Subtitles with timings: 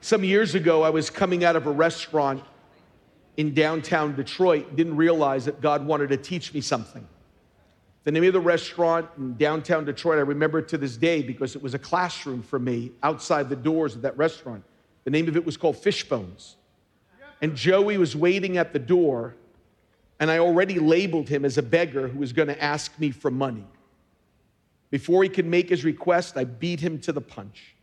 [0.00, 2.44] Some years ago, I was coming out of a restaurant
[3.36, 7.06] in downtown Detroit, didn't realize that God wanted to teach me something.
[8.04, 11.56] The name of the restaurant in downtown Detroit, I remember it to this day because
[11.56, 14.64] it was a classroom for me outside the doors of that restaurant.
[15.04, 16.56] The name of it was called Fishbones.
[17.40, 19.36] And Joey was waiting at the door,
[20.18, 23.30] and I already labeled him as a beggar who was going to ask me for
[23.30, 23.66] money.
[24.90, 27.74] Before he could make his request, I beat him to the punch.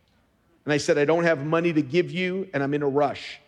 [0.66, 3.40] And I said, I don't have money to give you, and I'm in a rush.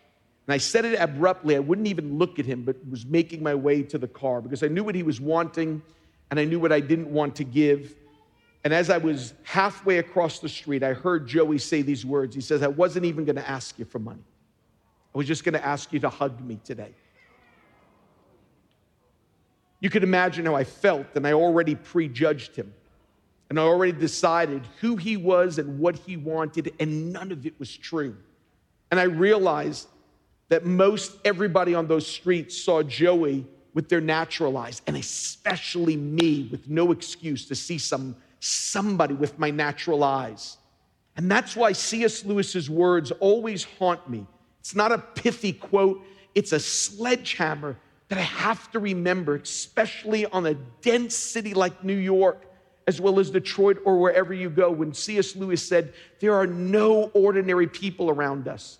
[0.46, 1.56] And I said it abruptly.
[1.56, 4.62] I wouldn't even look at him, but was making my way to the car because
[4.62, 5.82] I knew what he was wanting
[6.30, 7.94] and I knew what I didn't want to give.
[8.64, 12.34] And as I was halfway across the street, I heard Joey say these words.
[12.34, 14.24] He says, I wasn't even going to ask you for money,
[15.14, 16.94] I was just going to ask you to hug me today.
[19.80, 22.72] You could imagine how I felt, and I already prejudged him.
[23.50, 27.58] And I already decided who he was and what he wanted, and none of it
[27.58, 28.16] was true.
[28.90, 29.88] And I realized
[30.48, 36.48] that most everybody on those streets saw Joey with their natural eyes, and especially me
[36.50, 40.58] with no excuse to see some somebody with my natural eyes.
[41.16, 42.24] And that's why C.S.
[42.24, 44.26] Lewis's words always haunt me.
[44.60, 47.76] It's not a pithy quote, it's a sledgehammer
[48.08, 52.44] that I have to remember, especially on a dense city like New York
[52.88, 55.36] as well as Detroit or wherever you go, when C.S.
[55.36, 58.78] Lewis said, There are no ordinary people around us.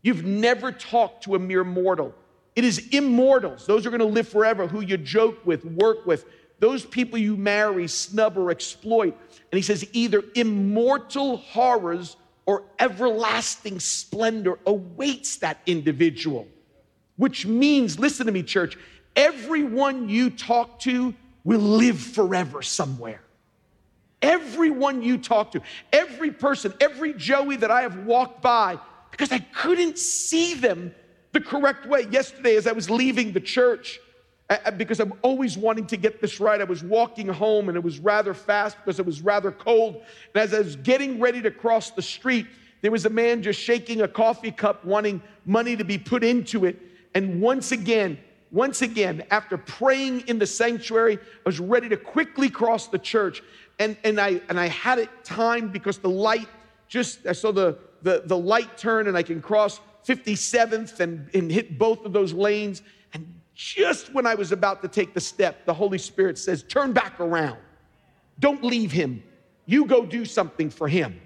[0.00, 2.14] You've never talked to a mere mortal.
[2.56, 6.24] It is immortals, those are going to live forever, who you joke with, work with,
[6.58, 9.14] those people you marry, snub, or exploit.
[9.52, 16.48] And he says, either immortal horrors or everlasting splendor awaits that individual.
[17.16, 18.78] Which means, listen to me, church,
[19.14, 21.14] everyone you talk to
[21.44, 23.20] will live forever somewhere.
[24.22, 28.78] Everyone you talk to, every person, every Joey that I have walked by,
[29.10, 30.94] because I couldn't see them
[31.32, 32.06] the correct way.
[32.10, 33.98] Yesterday, as I was leaving the church,
[34.76, 37.98] because I'm always wanting to get this right, I was walking home and it was
[37.98, 40.02] rather fast because it was rather cold.
[40.34, 42.46] And as I was getting ready to cross the street,
[42.82, 46.64] there was a man just shaking a coffee cup, wanting money to be put into
[46.64, 46.80] it.
[47.14, 48.18] And once again,
[48.50, 53.42] once again, after praying in the sanctuary, I was ready to quickly cross the church
[53.80, 56.48] and, and, I, and I had it timed because the light
[56.86, 61.50] just, I saw the, the, the light turn and I can cross 57th and, and
[61.50, 62.82] hit both of those lanes.
[63.14, 66.92] And just when I was about to take the step, the Holy Spirit says, Turn
[66.92, 67.58] back around.
[68.38, 69.22] Don't leave him.
[69.64, 71.18] You go do something for him.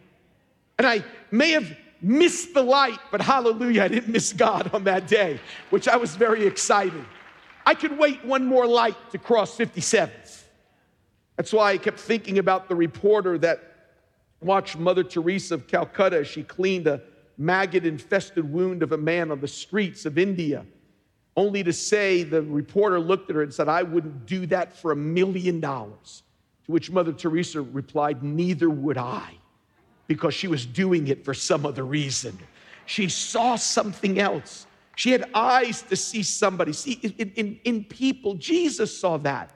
[0.79, 5.09] And I may have missed the light, but hallelujah, I didn't miss God on that
[5.09, 5.41] day,
[5.71, 7.05] which I was very excited.
[7.67, 10.24] I could wait one more light to cross 57th.
[11.37, 13.75] That's why I kept thinking about the reporter that
[14.41, 17.01] watched Mother Teresa of Calcutta as she cleaned a
[17.39, 20.65] maggot infested wound of a man on the streets of India,
[21.37, 24.93] only to say the reporter looked at her and said, I wouldn't do that for
[24.93, 26.23] a million dollars.
[26.67, 29.35] To which Mother Teresa replied, Neither would I,
[30.07, 32.39] because she was doing it for some other reason.
[32.87, 34.67] She saw something else.
[34.97, 36.73] She had eyes to see somebody.
[36.73, 39.51] See, in, in, in people, Jesus saw that.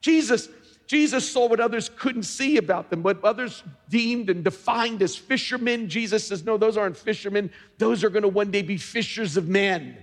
[0.00, 0.48] Jesus
[0.88, 5.90] Jesus saw what others couldn't see about them, what others deemed and defined as fishermen.
[5.90, 7.50] Jesus says, No, those aren't fishermen.
[7.76, 9.98] Those are going to one day be fishers of men.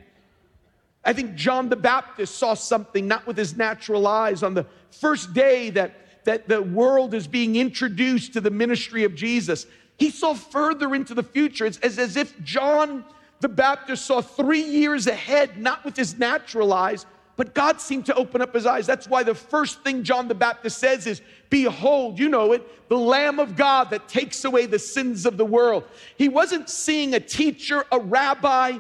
[1.03, 5.33] I think John the Baptist saw something, not with his natural eyes, on the first
[5.33, 9.65] day that, that the world is being introduced to the ministry of Jesus.
[9.97, 11.65] He saw further into the future.
[11.65, 13.03] It's as, as if John
[13.39, 17.07] the Baptist saw three years ahead, not with his natural eyes,
[17.37, 18.85] but God seemed to open up his eyes.
[18.85, 22.97] That's why the first thing John the Baptist says is, Behold, you know it, the
[22.97, 25.83] Lamb of God that takes away the sins of the world.
[26.17, 28.79] He wasn't seeing a teacher, a rabbi,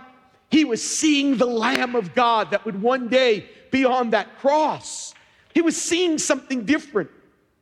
[0.49, 5.13] he was seeing the Lamb of God that would one day be on that cross.
[5.53, 7.09] He was seeing something different.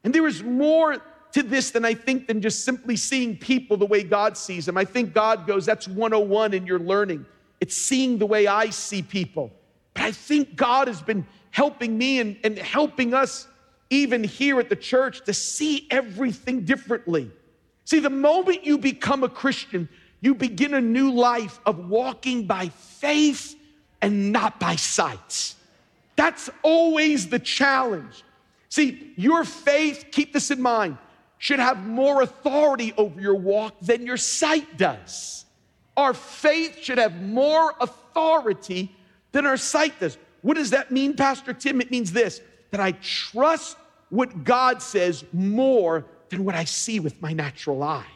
[0.04, 0.98] And there is more
[1.32, 4.78] to this than I think than just simply seeing people the way God sees them.
[4.78, 7.26] I think God goes, That's 101 in your learning.
[7.60, 9.52] It's seeing the way I see people.
[9.94, 13.48] But I think God has been helping me and, and helping us
[13.90, 17.30] even here at the church to see everything differently.
[17.86, 19.88] See, the moment you become a Christian,
[20.22, 23.56] you begin a new life of walking by faith
[24.02, 25.54] and not by sight.
[26.16, 28.24] That's always the challenge.
[28.70, 30.98] See, your faith, keep this in mind,
[31.38, 35.46] should have more authority over your walk than your sight does.
[35.96, 38.96] Our faith should have more authority
[39.34, 40.18] than our sight does.
[40.42, 41.82] What does that mean, Pastor Tim?
[41.82, 42.42] It means this
[42.72, 43.78] that I trust
[44.10, 48.08] what God says more than what I see with my natural eye.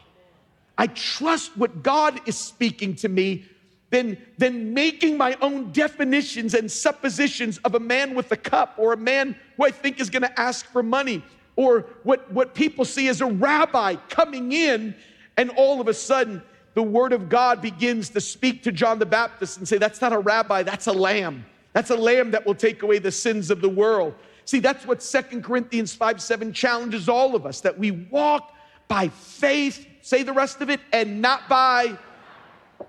[0.76, 3.44] I trust what God is speaking to me
[3.90, 8.92] than, than making my own definitions and suppositions of a man with a cup or
[8.92, 11.22] a man who I think is gonna ask for money
[11.56, 14.94] or what, what people see as a rabbi coming in,
[15.36, 16.40] and all of a sudden,
[16.78, 20.12] the word of God begins to speak to John the Baptist and say, That's not
[20.12, 21.44] a rabbi, that's a lamb.
[21.72, 24.14] That's a lamb that will take away the sins of the world.
[24.44, 28.54] See, that's what Second Corinthians 5 7 challenges all of us that we walk
[28.86, 31.98] by faith, say the rest of it, and not by.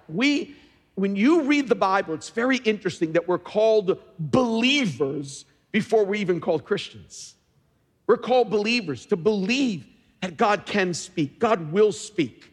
[0.07, 0.55] We,
[0.93, 6.39] when you read the Bible, it's very interesting that we're called believers before we're even
[6.39, 7.33] called Christians.
[8.05, 9.87] We're called believers to believe
[10.21, 12.48] that God can speak, God will speak.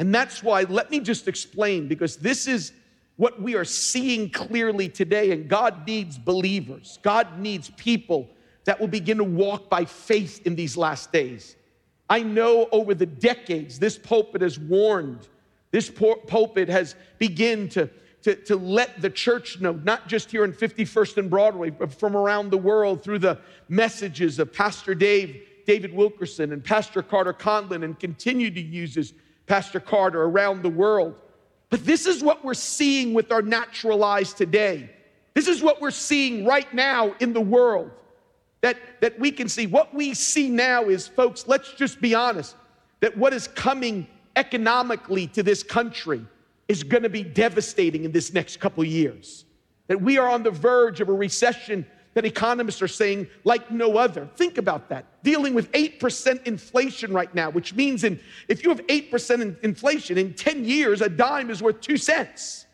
[0.00, 2.72] And that's why, let me just explain, because this is
[3.16, 6.98] what we are seeing clearly today, and God needs believers.
[7.02, 8.30] God needs people
[8.64, 11.54] that will begin to walk by faith in these last days.
[12.08, 15.28] I know over the decades, this pulpit has warned,
[15.70, 17.90] this pulpit has begun to
[18.22, 22.14] to, to let the church know, not just here in 51st and Broadway, but from
[22.14, 23.38] around the world through the
[23.70, 29.14] messages of Pastor Dave, David Wilkerson, and Pastor Carter Conlon, and continue to use his
[29.50, 31.16] Pastor Carter around the world.
[31.70, 34.88] But this is what we're seeing with our natural eyes today.
[35.34, 37.90] This is what we're seeing right now in the world.
[38.60, 39.66] That, that we can see.
[39.66, 42.54] What we see now is, folks, let's just be honest,
[43.00, 44.06] that what is coming
[44.36, 46.24] economically to this country
[46.68, 49.46] is going to be devastating in this next couple years.
[49.88, 53.96] That we are on the verge of a recession that economists are saying like no
[53.96, 54.28] other.
[54.36, 55.22] Think about that.
[55.22, 58.18] Dealing with 8% inflation right now, which means in,
[58.48, 62.66] if you have 8% in inflation, in 10 years, a dime is worth two cents.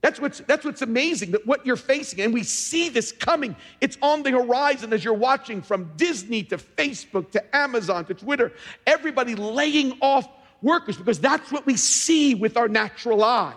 [0.00, 3.54] That's what's, that's what's amazing, that what you're facing, and we see this coming.
[3.80, 8.52] It's on the horizon as you're watching from Disney to Facebook to Amazon to Twitter,
[8.84, 10.28] everybody laying off
[10.60, 13.54] workers because that's what we see with our natural eye.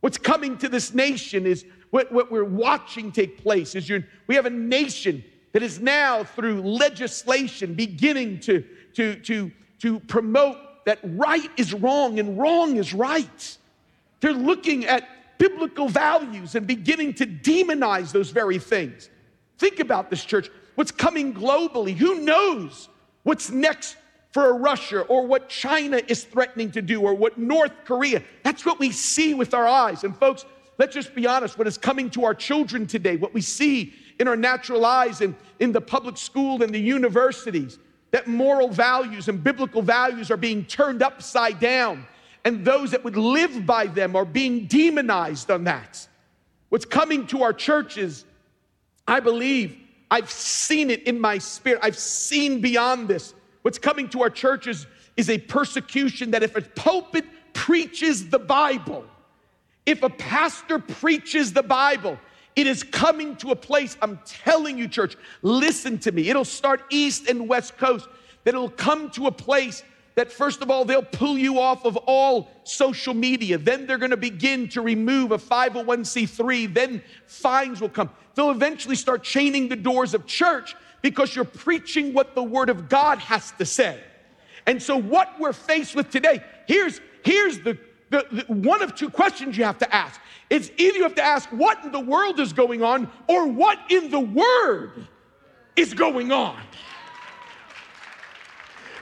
[0.00, 1.64] What's coming to this nation is
[1.96, 6.22] what, what we're watching take place is you we have a nation that is now
[6.22, 8.62] through legislation beginning to,
[8.92, 13.56] to, to, to promote that right is wrong and wrong is right.
[14.20, 15.08] They're looking at
[15.38, 19.08] biblical values and beginning to demonize those very things.
[19.56, 20.50] Think about this, church.
[20.74, 21.94] What's coming globally?
[21.94, 22.90] Who knows
[23.22, 23.96] what's next
[24.32, 28.22] for Russia or what China is threatening to do or what North Korea.
[28.42, 30.04] That's what we see with our eyes.
[30.04, 30.44] And folks,
[30.78, 34.28] let's just be honest, what is coming to our children today, what we see in
[34.28, 37.78] our natural eyes and in the public school and the universities,
[38.10, 42.06] that moral values and biblical values are being turned upside down.
[42.44, 46.06] And those that would live by them are being demonized on that.
[46.68, 48.24] What's coming to our churches,
[49.06, 49.76] I believe,
[50.10, 51.80] I've seen it in my spirit.
[51.82, 53.34] I've seen beyond this.
[53.62, 54.86] What's coming to our churches
[55.16, 59.04] is a persecution that if a pulpit preaches the Bible,
[59.86, 62.18] if a pastor preaches the Bible,
[62.56, 66.28] it is coming to a place, I'm telling you, church, listen to me.
[66.28, 68.08] It'll start east and west coast,
[68.44, 69.82] that it'll come to a place
[70.16, 73.58] that, first of all, they'll pull you off of all social media.
[73.58, 76.72] Then they're gonna begin to remove a 501c3.
[76.72, 78.10] Then fines will come.
[78.34, 82.88] They'll eventually start chaining the doors of church because you're preaching what the Word of
[82.88, 84.00] God has to say.
[84.66, 87.78] And so, what we're faced with today, here's, here's the,
[88.10, 90.20] the, the, one of two questions you have to ask.
[90.48, 93.78] It's either you have to ask what in the world is going on or what
[93.90, 95.06] in the Word
[95.76, 96.56] is going on.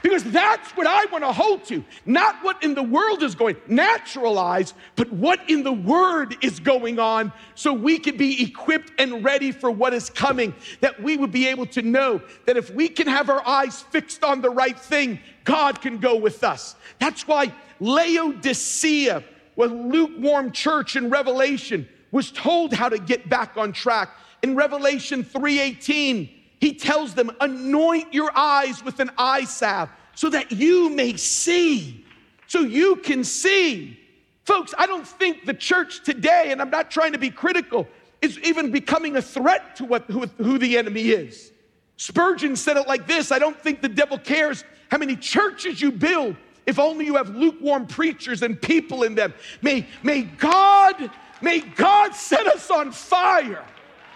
[0.05, 1.83] Because that's what I want to hold to.
[2.05, 6.99] Not what in the world is going, naturalized, but what in the word is going
[6.99, 10.55] on so we can be equipped and ready for what is coming.
[10.83, 14.23] That we would be able to know that if we can have our eyes fixed
[14.23, 16.77] on the right thing, God can go with us.
[16.99, 19.23] That's why Laodicea,
[19.57, 24.11] a lukewarm church in Revelation, was told how to get back on track.
[24.43, 26.29] In Revelation 3:18,
[26.61, 32.05] he tells them, anoint your eyes with an eye salve so that you may see,
[32.47, 33.99] so you can see.
[34.45, 37.89] Folks, I don't think the church today, and I'm not trying to be critical,
[38.23, 41.53] is even becoming a threat to what, who, who the enemy is.
[41.97, 45.93] Spurgeon said it like this I don't think the devil cares how many churches you
[45.93, 49.35] build if only you have lukewarm preachers and people in them.
[49.63, 51.11] May, may God,
[51.43, 53.65] may God set us on fire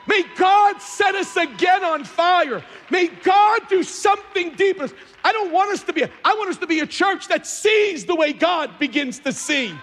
[0.09, 2.65] May God set us again on fire.
[2.91, 4.95] May God do something deep in us.
[5.23, 7.47] I don't want us to be, a, I want us to be a church that
[7.47, 9.75] sees the way God begins to see.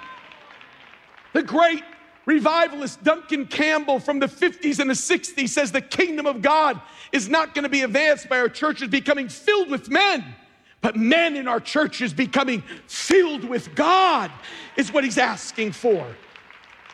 [1.33, 1.83] The great
[2.25, 6.81] revivalist Duncan Campbell from the 50s and the 60s says the kingdom of God
[7.11, 10.25] is not going to be advanced by our churches becoming filled with men,
[10.85, 14.29] but men in our churches becoming filled with God
[14.77, 16.05] is what he's asking for.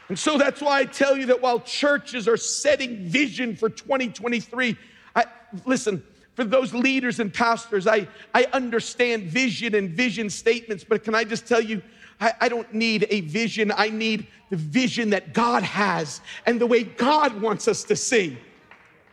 [0.08, 4.78] And so that's why I tell you that while churches are setting vision for 2023,
[5.14, 5.26] I,
[5.66, 6.02] listen,
[6.36, 11.26] for those leaders and pastors, I, I understand vision and vision statements, but can I
[11.26, 11.82] just tell you,
[12.22, 13.74] I, I don't need a vision.
[13.76, 18.38] I need the vision that God has and the way God wants us to see.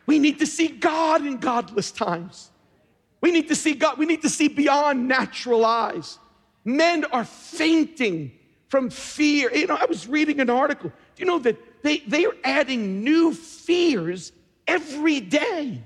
[0.07, 2.51] We need to see God in godless times.
[3.21, 6.19] We need to see God, we need to see beyond natural eyes.
[6.65, 8.33] Men are fainting
[8.69, 9.53] from fear.
[9.53, 10.91] You know, I was reading an article.
[10.91, 14.33] Do you know that they, they are adding new fears
[14.67, 15.83] every day?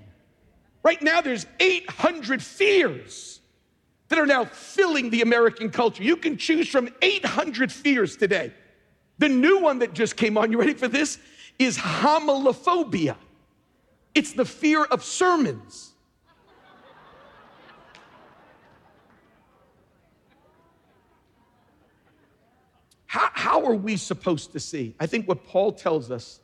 [0.83, 3.41] Right now, there's 800 fears
[4.09, 6.03] that are now filling the American culture.
[6.03, 8.53] You can choose from 800 fears today.
[9.19, 11.19] The new one that just came on, you ready for this?
[11.59, 13.17] Is homilophobia.
[14.15, 15.92] It's the fear of sermons.
[23.13, 24.95] How, how are we supposed to see?
[24.99, 26.41] I think what Paul tells us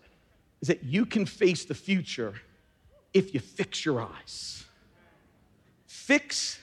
[0.60, 2.34] is that you can face the future
[3.14, 4.66] if you fix your eyes.
[5.86, 6.58] Fix,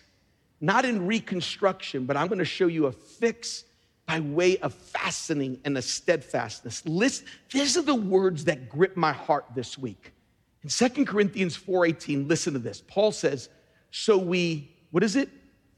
[0.61, 3.63] not in reconstruction, but I'm gonna show you a fix
[4.05, 6.83] by way of fastening and a steadfastness.
[6.85, 10.13] Listen, these are the words that grip my heart this week.
[10.61, 12.83] In Second Corinthians 4:18, listen to this.
[12.87, 13.49] Paul says,
[13.89, 15.29] "So we, what is it?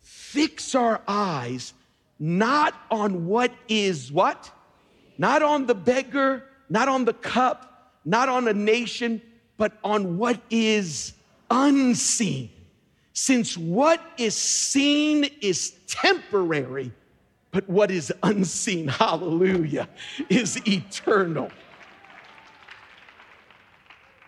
[0.01, 1.73] Fix our eyes
[2.19, 4.51] not on what is what?
[5.17, 9.21] Not on the beggar, not on the cup, not on a nation,
[9.57, 11.13] but on what is
[11.49, 12.49] unseen.
[13.13, 16.91] Since what is seen is temporary,
[17.51, 19.89] but what is unseen, hallelujah,
[20.29, 21.49] is eternal.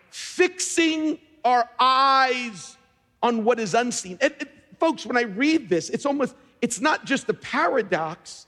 [0.10, 2.78] Fixing our eyes
[3.22, 4.18] on what is unseen.
[4.22, 8.48] And, and, folks, when I read this, it's almost, it's not just a paradox,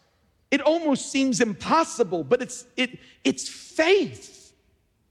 [0.49, 4.53] it almost seems impossible, but it's, it, it's faith.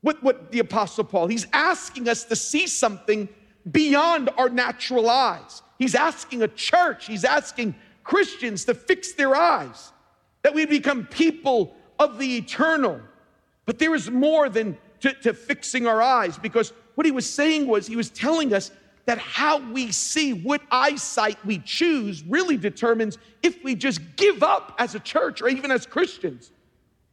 [0.02, 3.28] What, what the Apostle Paul, he's asking us to see something
[3.70, 5.62] beyond our natural eyes.
[5.78, 9.92] He's asking a church, he's asking Christians to fix their eyes,
[10.42, 13.00] that we become people of the eternal.
[13.66, 17.66] But there is more than to, to fixing our eyes because what he was saying
[17.66, 18.70] was, he was telling us
[19.06, 24.74] that how we see, what eyesight we choose, really determines if we just give up
[24.78, 26.52] as a church or even as Christians.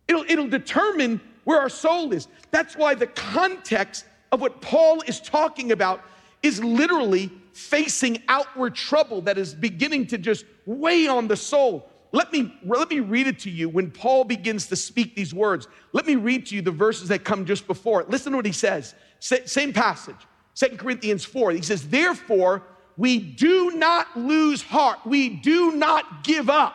[0.07, 2.27] It'll, it'll determine where our soul is.
[2.51, 6.01] That's why the context of what Paul is talking about
[6.43, 11.89] is literally facing outward trouble that is beginning to just weigh on the soul.
[12.11, 15.67] Let me, let me read it to you when Paul begins to speak these words.
[15.91, 18.09] Let me read to you the verses that come just before it.
[18.09, 18.95] Listen to what he says.
[19.19, 20.15] Same passage.
[20.57, 21.51] Second Corinthians 4.
[21.51, 22.63] He says, Therefore,
[22.97, 26.73] we do not lose heart, we do not give up,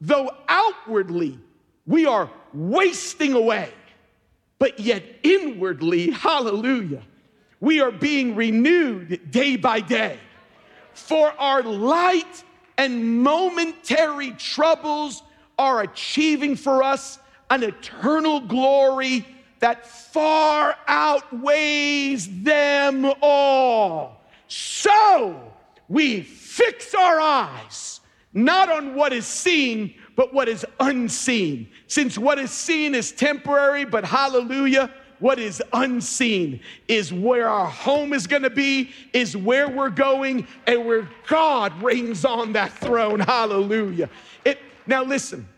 [0.00, 1.38] though outwardly
[1.86, 3.72] we are wasting away,
[4.58, 7.04] but yet inwardly, hallelujah,
[7.60, 10.18] we are being renewed day by day.
[10.92, 12.42] For our light
[12.76, 15.22] and momentary troubles
[15.60, 17.20] are achieving for us
[17.50, 19.24] an eternal glory
[19.60, 24.20] that far outweighs them all.
[24.48, 25.52] So
[25.88, 28.00] we fix our eyes
[28.36, 31.68] not on what is seen, but what is unseen.
[31.86, 38.12] Since what is seen is temporary, but hallelujah, what is unseen is where our home
[38.12, 43.20] is gonna be, is where we're going, and where God reigns on that throne.
[43.20, 44.10] Hallelujah.
[44.44, 45.48] It, now, listen,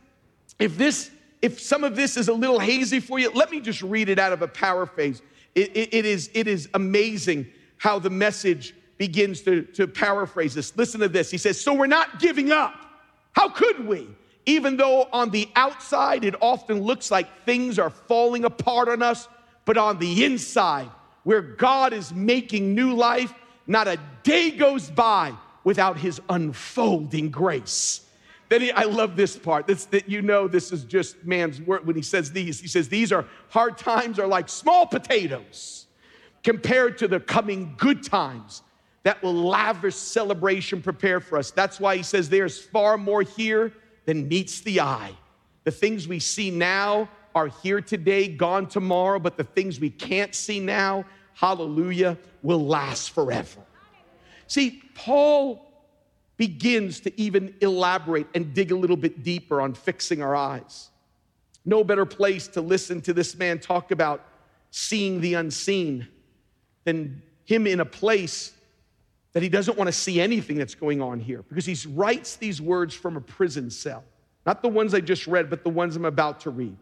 [0.61, 1.11] if this
[1.41, 4.19] if some of this is a little hazy for you, let me just read it
[4.19, 5.23] out of a paraphrase.
[5.55, 7.47] it, it, it is, it is amazing
[7.79, 10.77] how the message begins to, to paraphrase this.
[10.77, 11.31] Listen to this.
[11.31, 12.75] He says, So we're not giving up.
[13.33, 14.09] How could we?
[14.47, 19.29] Even though on the outside it often looks like things are falling apart on us,
[19.65, 20.91] but on the inside,
[21.23, 23.33] where God is making new life,
[23.67, 28.08] not a day goes by without his unfolding grace.
[28.49, 29.67] Then he, I love this part.
[29.67, 32.61] That you know this is just man's word when he says these.
[32.61, 35.87] He says these are hard times are like small potatoes
[36.43, 38.63] compared to the coming good times
[39.03, 41.51] that will lavish celebration prepare for us.
[41.51, 43.73] That's why he says there's far more here
[44.07, 45.13] than meets the eye.
[45.65, 50.35] The things we see now are here today, gone tomorrow, but the things we can't
[50.35, 53.61] see now, hallelujah, will last forever.
[54.47, 55.68] See, Paul
[56.39, 60.89] begins to even elaborate and dig a little bit deeper on fixing our eyes.
[61.65, 64.25] No better place to listen to this man talk about
[64.71, 66.09] seeing the unseen
[66.85, 68.53] than him in a place
[69.33, 72.63] that he doesn't want to see anything that's going on here because he writes these
[72.63, 74.05] words from a prison cell.
[74.47, 76.77] Not the ones I just read, but the ones I'm about to read.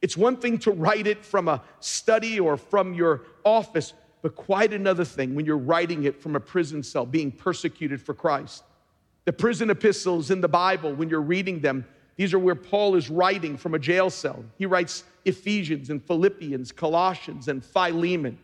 [0.00, 3.92] It's one thing to write it from a study or from your office,
[4.22, 8.14] but quite another thing when you're writing it from a prison cell, being persecuted for
[8.14, 8.64] Christ.
[9.24, 11.84] The prison epistles in the Bible, when you're reading them,
[12.16, 14.44] these are where Paul is writing from a jail cell.
[14.58, 18.38] He writes Ephesians and Philippians, Colossians, and Philemon.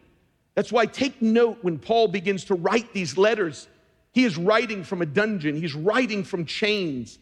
[0.54, 3.68] That's why take note when Paul begins to write these letters.
[4.12, 7.18] He is writing from a dungeon, he's writing from chains.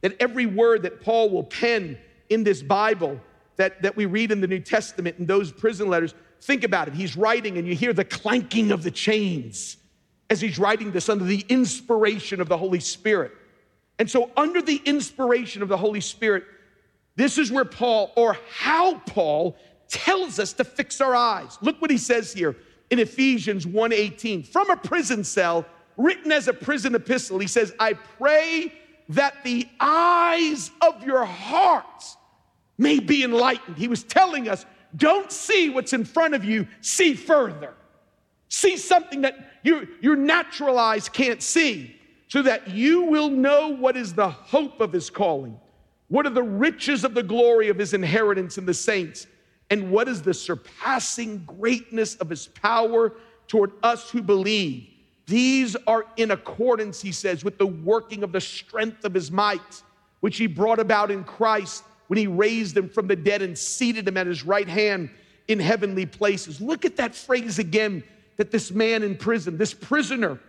[0.00, 1.98] That every word that Paul will pen
[2.30, 3.20] in this Bible
[3.56, 6.94] that, that we read in the New Testament in those prison letters, think about it.
[6.94, 9.76] He's writing and you hear the clanking of the chains
[10.30, 13.32] as he's writing this under the inspiration of the Holy Spirit.
[13.98, 16.44] And so, under the inspiration of the Holy Spirit,
[17.16, 19.56] this is where Paul, or how Paul,
[19.88, 21.58] tells us to fix our eyes.
[21.60, 22.56] Look what he says here
[22.90, 24.44] in Ephesians 1:18.
[24.44, 28.72] From a prison cell, written as a prison epistle, he says, I pray
[29.10, 32.16] that the eyes of your hearts
[32.78, 33.76] may be enlightened.
[33.76, 34.64] He was telling us,
[34.96, 37.74] don't see what's in front of you, see further.
[38.50, 41.96] See something that your, your natural eyes can't see
[42.28, 45.58] so that you will know what is the hope of his calling,
[46.08, 49.26] what are the riches of the glory of his inheritance in the saints,
[49.70, 53.14] and what is the surpassing greatness of his power
[53.46, 54.88] toward us who believe.
[55.26, 59.82] These are in accordance, he says, with the working of the strength of his might,
[60.20, 64.08] which he brought about in Christ when he raised him from the dead and seated
[64.08, 65.08] him at his right hand
[65.46, 66.60] in heavenly places.
[66.60, 68.02] Look at that phrase again
[68.40, 70.40] that this man in prison, this prisoner,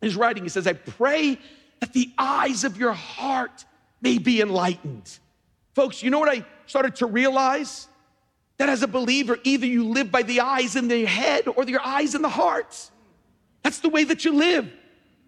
[0.00, 0.44] is writing.
[0.44, 1.38] He says, I pray
[1.78, 3.66] that the eyes of your heart
[4.00, 5.18] may be enlightened.
[5.74, 7.86] Folks, you know what I started to realize?
[8.56, 11.84] That as a believer, either you live by the eyes in the head or your
[11.84, 12.90] eyes in the heart.
[13.62, 14.72] That's the way that you live.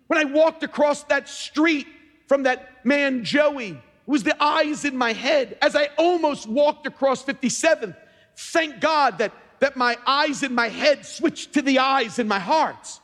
[0.07, 1.87] When I walked across that street
[2.28, 5.59] from that man, Joey, it was the eyes in my head.
[5.61, 7.95] As I almost walked across 57th,
[8.37, 12.38] thank God that, that my eyes in my head switch to the eyes in my
[12.38, 13.01] heart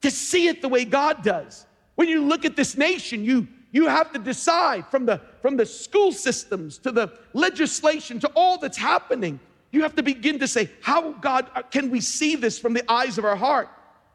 [0.00, 1.66] to see it the way God does.
[1.96, 5.66] When you look at this nation, you, you have to decide from the, from the
[5.66, 9.40] school systems to the legislation to all that's happening.
[9.72, 12.90] You have to begin to say, How, God, uh, can we see this from the
[12.90, 13.68] eyes of our heart?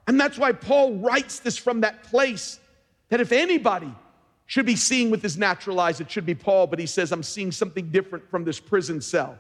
[0.07, 2.59] And that's why Paul writes this from that place
[3.09, 3.93] that if anybody
[4.45, 7.23] should be seeing with his natural eyes, it should be Paul, but he says, I'm
[7.23, 9.37] seeing something different from this prison cell.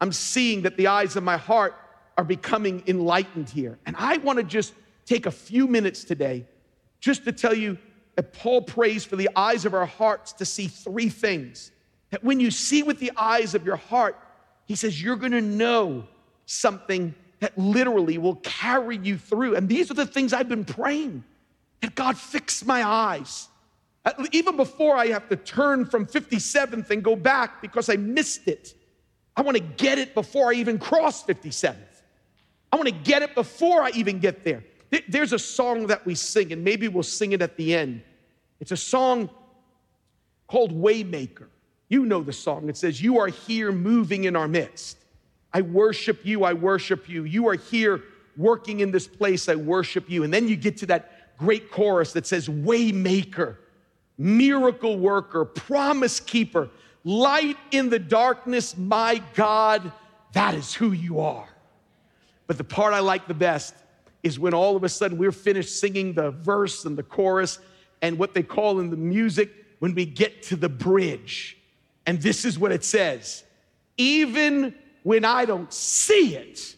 [0.00, 1.74] I'm seeing that the eyes of my heart
[2.16, 3.78] are becoming enlightened here.
[3.86, 4.74] And I want to just
[5.06, 6.46] take a few minutes today
[7.00, 7.78] just to tell you
[8.16, 11.70] that Paul prays for the eyes of our hearts to see three things.
[12.10, 14.18] That when you see with the eyes of your heart,
[14.66, 16.04] he says, you're gonna know
[16.46, 19.54] something that literally will carry you through.
[19.54, 21.22] And these are the things I've been praying
[21.80, 23.48] that God fix my eyes.
[24.32, 28.74] Even before I have to turn from 57th and go back because I missed it,
[29.38, 31.76] I wanna get it before I even cross 57th.
[32.72, 34.64] I wanna get it before I even get there.
[35.08, 38.02] There's a song that we sing, and maybe we'll sing it at the end.
[38.58, 39.30] It's a song
[40.48, 41.46] called Waymaker.
[41.88, 42.68] You know the song.
[42.68, 44.98] It says, You are here moving in our midst.
[45.52, 47.22] I worship you, I worship you.
[47.22, 48.02] You are here
[48.36, 50.24] working in this place, I worship you.
[50.24, 53.56] And then you get to that great chorus that says, Waymaker,
[54.16, 56.70] miracle worker, promise keeper,
[57.08, 59.90] light in the darkness, my God,
[60.34, 61.48] that is who you are.
[62.46, 63.74] But the part I like the best
[64.22, 67.60] is when all of a sudden we're finished singing the verse and the chorus
[68.02, 71.56] and what they call in the music when we get to the bridge.
[72.04, 73.42] And this is what it says
[73.96, 76.76] Even when I don't see it,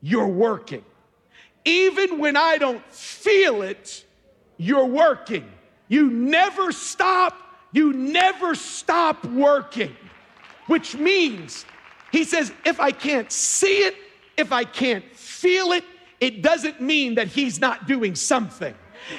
[0.00, 0.84] you're working.
[1.64, 4.04] Even when I don't feel it,
[4.56, 5.48] you're working.
[5.86, 7.36] You never stop,
[7.72, 9.94] you never stop working,
[10.66, 11.64] which means,
[12.10, 13.96] he says, if I can't see it,
[14.36, 15.84] if I can't feel it,
[16.20, 18.74] it doesn't mean that He's not doing something.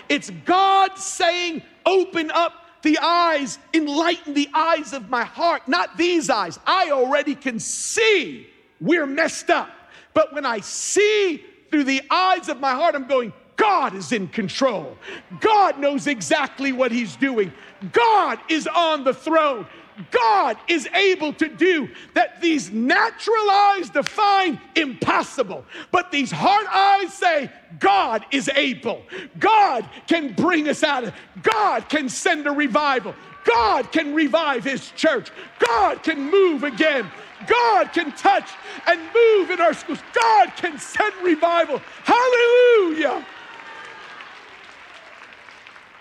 [0.08, 6.30] It's God saying, Open up the eyes, enlighten the eyes of my heart, not these
[6.30, 6.58] eyes.
[6.66, 8.48] I already can see
[8.80, 9.70] we're messed up.
[10.14, 14.28] But when I see through the eyes of my heart, I'm going, God is in
[14.28, 14.98] control.
[15.40, 17.54] God knows exactly what He's doing.
[17.94, 19.66] God is on the throne.
[20.12, 27.14] God is able to do that these natural eyes define impossible, but these heart eyes
[27.14, 27.50] say,
[27.80, 29.02] God is able.
[29.40, 33.16] God can bring us out of God can send a revival.
[33.46, 35.32] God can revive his church.
[35.60, 37.10] God can move again.
[37.48, 38.50] God can touch
[38.88, 40.00] and move in our schools.
[40.14, 41.82] God can send revival.
[42.04, 43.26] Hallelujah.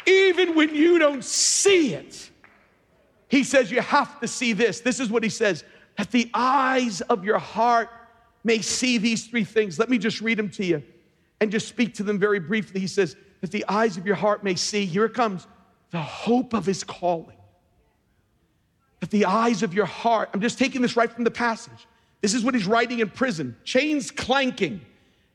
[0.07, 2.31] Even when you don't see it.
[3.29, 4.81] He says, You have to see this.
[4.81, 5.65] This is what he says
[5.99, 7.91] that the eyes of your heart
[8.45, 9.79] may see these three things.
[9.79, 10.83] Let me just read them to you
[11.41, 12.81] and just speak to them very briefly.
[12.81, 15.47] He says, That the eyes of your heart may see, here it comes,
[15.91, 17.37] the hope of his calling.
[19.01, 21.87] That the eyes of your heart, I'm just taking this right from the passage.
[22.21, 24.81] This is what he's writing in prison, chains clanking.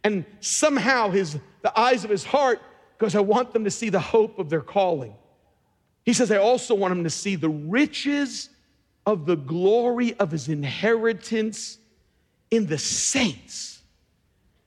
[0.04, 2.62] And somehow his the eyes of his heart,
[2.98, 5.14] because I want them to see the hope of their calling.
[6.04, 8.50] He says, I also want them to see the riches
[9.06, 11.78] of the glory of his inheritance
[12.50, 13.82] in the saints.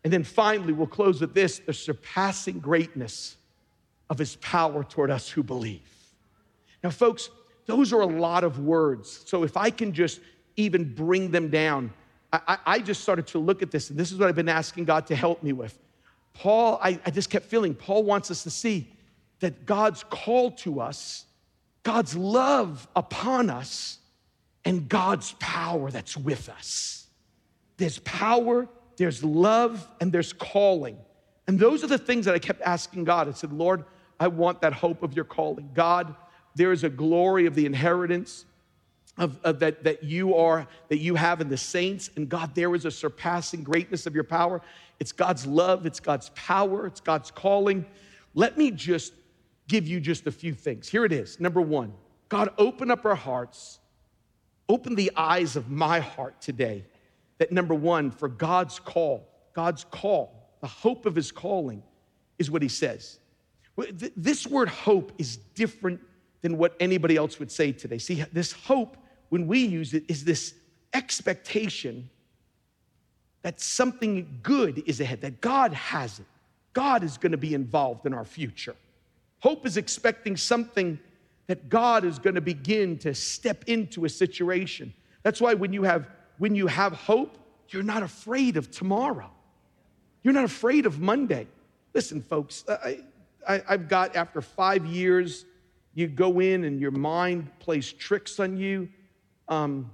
[0.04, 3.36] And then finally, we'll close with this the surpassing greatness
[4.08, 5.82] of his power toward us who believe.
[6.82, 7.30] Now, folks,
[7.66, 9.22] those are a lot of words.
[9.26, 10.20] So if I can just
[10.56, 11.92] even bring them down,
[12.32, 14.84] I, I, just started to look at this, and this is what I've been asking
[14.84, 15.76] God to help me with.
[16.34, 18.92] Paul, I, I just kept feeling, Paul wants us to see
[19.40, 21.24] that God's call to us,
[21.82, 23.98] God's love upon us,
[24.64, 27.06] and God's power that's with us.
[27.78, 30.98] There's power, there's love, and there's calling.
[31.46, 33.28] And those are the things that I kept asking God.
[33.28, 33.84] I said, Lord,
[34.18, 35.70] I want that hope of your calling.
[35.72, 36.14] God,
[36.54, 38.44] there is a glory of the inheritance
[39.16, 42.74] of, of, that, that you are that you have in the saints and god there
[42.74, 44.62] is a surpassing greatness of your power
[45.00, 47.86] it's god's love it's god's power it's god's calling.
[48.34, 49.12] Let me just
[49.66, 50.88] give you just a few things.
[50.88, 51.40] Here it is.
[51.40, 51.92] Number one
[52.28, 53.78] god open up our hearts.
[54.68, 56.84] Open the eyes of my heart today
[57.38, 61.82] that number one for god's call god's call the hope of his calling
[62.38, 63.18] is what he says.
[64.16, 66.00] This word hope is different
[66.42, 67.98] than what anybody else would say today.
[67.98, 68.96] See, this hope,
[69.28, 70.54] when we use it, is this
[70.92, 72.10] expectation
[73.42, 76.26] that something good is ahead, that God has it.
[76.72, 78.76] God is going to be involved in our future.
[79.40, 80.98] Hope is expecting something
[81.46, 84.92] that God is going to begin to step into a situation.
[85.22, 87.37] That's why when you have when you have hope,
[87.68, 89.31] you're not afraid of tomorrow.
[90.22, 91.46] You're not afraid of Monday.
[91.92, 93.00] Listen, folks, I,
[93.46, 95.44] I, have got after five years
[95.94, 98.88] you go in and your mind plays tricks on you.
[99.48, 99.90] Um,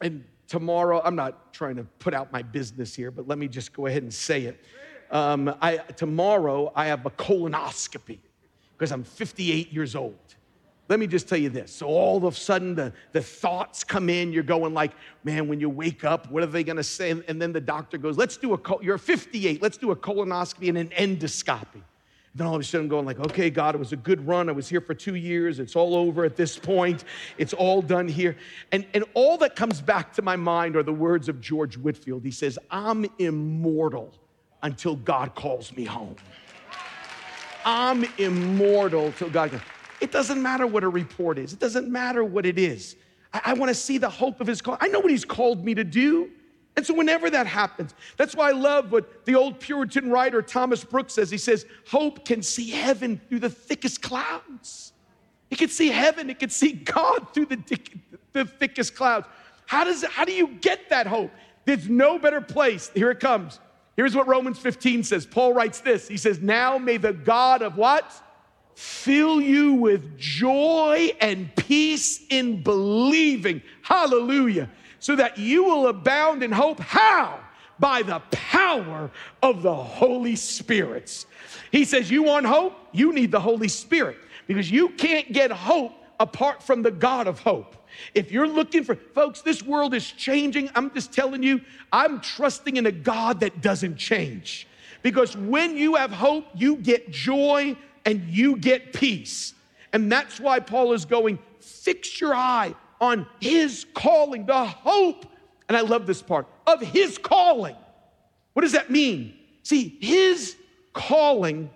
[0.00, 3.72] and tomorrow, I'm not trying to put out my business here, but let me just
[3.72, 4.64] go ahead and say it.
[5.10, 8.18] Um, I, tomorrow, I have a colonoscopy
[8.76, 10.16] because I'm 58 years old.
[10.88, 11.72] Let me just tell you this.
[11.72, 14.32] So all of a sudden, the, the thoughts come in.
[14.32, 14.92] You're going like,
[15.24, 17.10] man, when you wake up, what are they going to say?
[17.10, 20.68] And then the doctor goes, let's do a, col- you're 58, let's do a colonoscopy
[20.68, 21.82] and an endoscopy.
[22.34, 24.48] Then all of a sudden, going like, okay, God, it was a good run.
[24.48, 25.58] I was here for two years.
[25.58, 27.04] It's all over at this point.
[27.36, 28.36] It's all done here.
[28.72, 32.24] And, and all that comes back to my mind are the words of George Whitefield.
[32.24, 34.14] He says, I'm immortal
[34.62, 36.16] until God calls me home.
[37.66, 39.60] I'm immortal till God.
[40.00, 41.52] It doesn't matter what a report is.
[41.52, 42.96] It doesn't matter what it is.
[43.34, 44.78] I, I want to see the hope of His call.
[44.80, 46.30] I know what He's called me to do.
[46.76, 50.82] And so, whenever that happens, that's why I love what the old Puritan writer Thomas
[50.82, 51.30] Brooks says.
[51.30, 54.92] He says, Hope can see heaven through the thickest clouds.
[55.50, 57.78] It can see heaven, it can see God through the,
[58.32, 59.26] the thickest clouds.
[59.66, 61.30] How, does, how do you get that hope?
[61.66, 62.90] There's no better place.
[62.94, 63.60] Here it comes.
[63.94, 65.26] Here's what Romans 15 says.
[65.26, 68.10] Paul writes this He says, Now may the God of what?
[68.74, 73.60] Fill you with joy and peace in believing.
[73.82, 74.70] Hallelujah
[75.02, 76.78] so that you will abound in hope.
[76.78, 77.40] How?
[77.80, 79.10] By the power
[79.42, 81.26] of the Holy Spirit.
[81.72, 82.78] He says, You want hope?
[82.92, 87.40] You need the Holy Spirit because you can't get hope apart from the God of
[87.40, 87.74] hope.
[88.14, 90.70] If you're looking for, folks, this world is changing.
[90.76, 91.60] I'm just telling you,
[91.92, 94.68] I'm trusting in a God that doesn't change.
[95.02, 99.54] Because when you have hope, you get joy and you get peace.
[99.92, 105.26] And that's why Paul is going, fix your eye on his calling, the hope,
[105.68, 107.74] and I love this part, of his calling.
[108.52, 109.34] What does that mean?
[109.64, 110.56] See, his
[110.92, 111.68] calling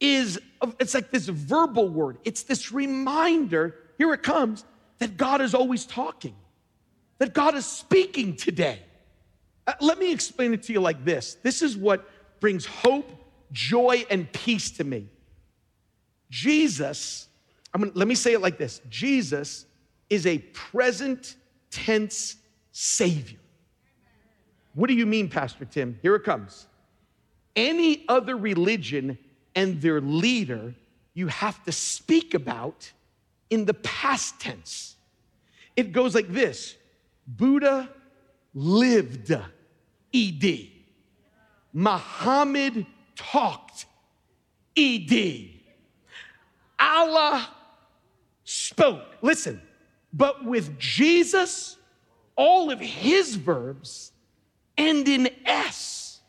[0.00, 0.38] is,
[0.78, 4.66] it's like this verbal word, it's this reminder, here it comes,
[4.98, 6.34] that God is always talking,
[7.16, 8.80] that God is speaking today.
[9.66, 12.06] Uh, let me explain it to you like this this is what
[12.40, 13.10] brings hope,
[13.52, 15.08] joy, and peace to me.
[16.28, 17.28] Jesus,
[17.72, 19.64] I'm gonna, let me say it like this Jesus
[20.14, 21.36] is a present
[21.70, 22.36] tense
[22.72, 23.38] Savior.
[24.74, 25.98] What do you mean, Pastor Tim?
[26.02, 26.66] Here it comes.
[27.54, 29.18] Any other religion
[29.54, 30.74] and their leader
[31.14, 32.90] you have to speak about
[33.50, 34.96] in the past tense.
[35.76, 36.76] It goes like this
[37.26, 37.88] Buddha
[38.52, 39.30] lived,
[40.12, 40.68] ED.
[41.72, 43.86] Muhammad talked,
[44.76, 45.50] ED.
[46.78, 47.48] Allah
[48.44, 49.02] spoke.
[49.22, 49.60] Listen,
[50.16, 51.76] but with Jesus,
[52.36, 54.12] all of his verbs
[54.78, 56.20] end in S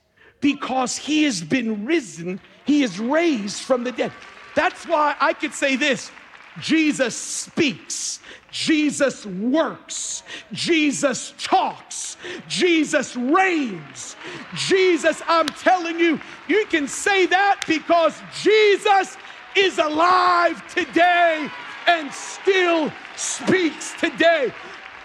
[0.42, 4.12] because he has been risen, he is raised from the dead.
[4.56, 6.12] That's why I could say this
[6.60, 8.20] Jesus speaks,
[8.52, 12.18] Jesus works, Jesus talks,
[12.48, 14.16] Jesus reigns.
[14.56, 19.18] Jesus, I'm telling you, you can say that because Jesus
[19.56, 21.50] is alive today
[21.88, 24.54] and still speaks today.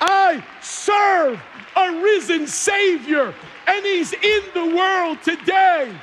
[0.01, 1.41] I serve
[1.77, 3.35] a risen Savior,
[3.67, 5.95] and He's in the world today.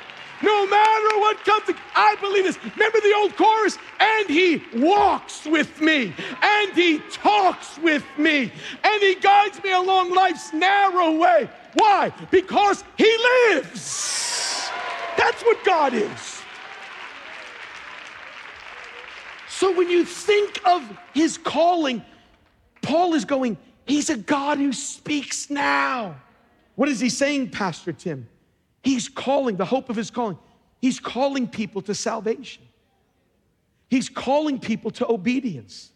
[0.42, 2.58] No matter what comes, I believe this.
[2.62, 3.76] Remember the old chorus?
[3.98, 8.52] And he walks with me, and he talks with me,
[8.84, 11.50] and he guides me along life's narrow way.
[11.74, 12.12] Why?
[12.30, 13.18] Because he
[13.50, 14.70] lives.
[15.16, 16.37] That's what God is.
[19.58, 22.04] So when you think of his calling,
[22.80, 26.14] Paul is going, He's a God who speaks now.
[26.76, 28.28] What is he saying, Pastor Tim?
[28.84, 30.38] He's calling, the hope of his calling,
[30.80, 32.62] he's calling people to salvation.
[33.90, 35.90] He's calling people to obedience.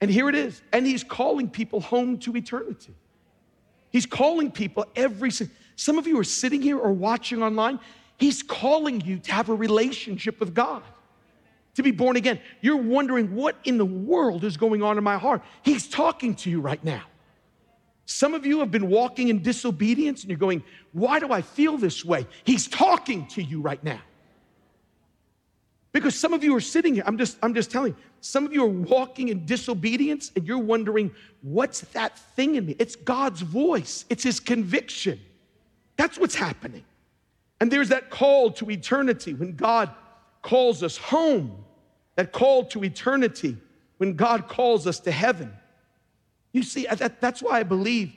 [0.00, 0.62] And here it is.
[0.72, 2.94] And he's calling people home to eternity.
[3.90, 5.32] He's calling people every
[5.74, 7.80] some of you are sitting here or watching online.
[8.18, 10.84] He's calling you to have a relationship with God,
[11.76, 12.40] to be born again.
[12.60, 15.42] You're wondering what in the world is going on in my heart.
[15.62, 17.02] He's talking to you right now.
[18.06, 20.62] Some of you have been walking in disobedience and you're going,
[20.92, 22.26] Why do I feel this way?
[22.44, 24.00] He's talking to you right now.
[25.92, 28.52] Because some of you are sitting here, I'm just, I'm just telling you, some of
[28.52, 31.10] you are walking in disobedience and you're wondering,
[31.42, 32.76] What's that thing in me?
[32.78, 35.20] It's God's voice, it's His conviction.
[35.96, 36.84] That's what's happening.
[37.60, 39.90] And there's that call to eternity when God
[40.42, 41.64] calls us home,
[42.16, 43.56] that call to eternity
[43.98, 45.52] when God calls us to heaven.
[46.52, 48.12] You see, uh, that, that's why I believe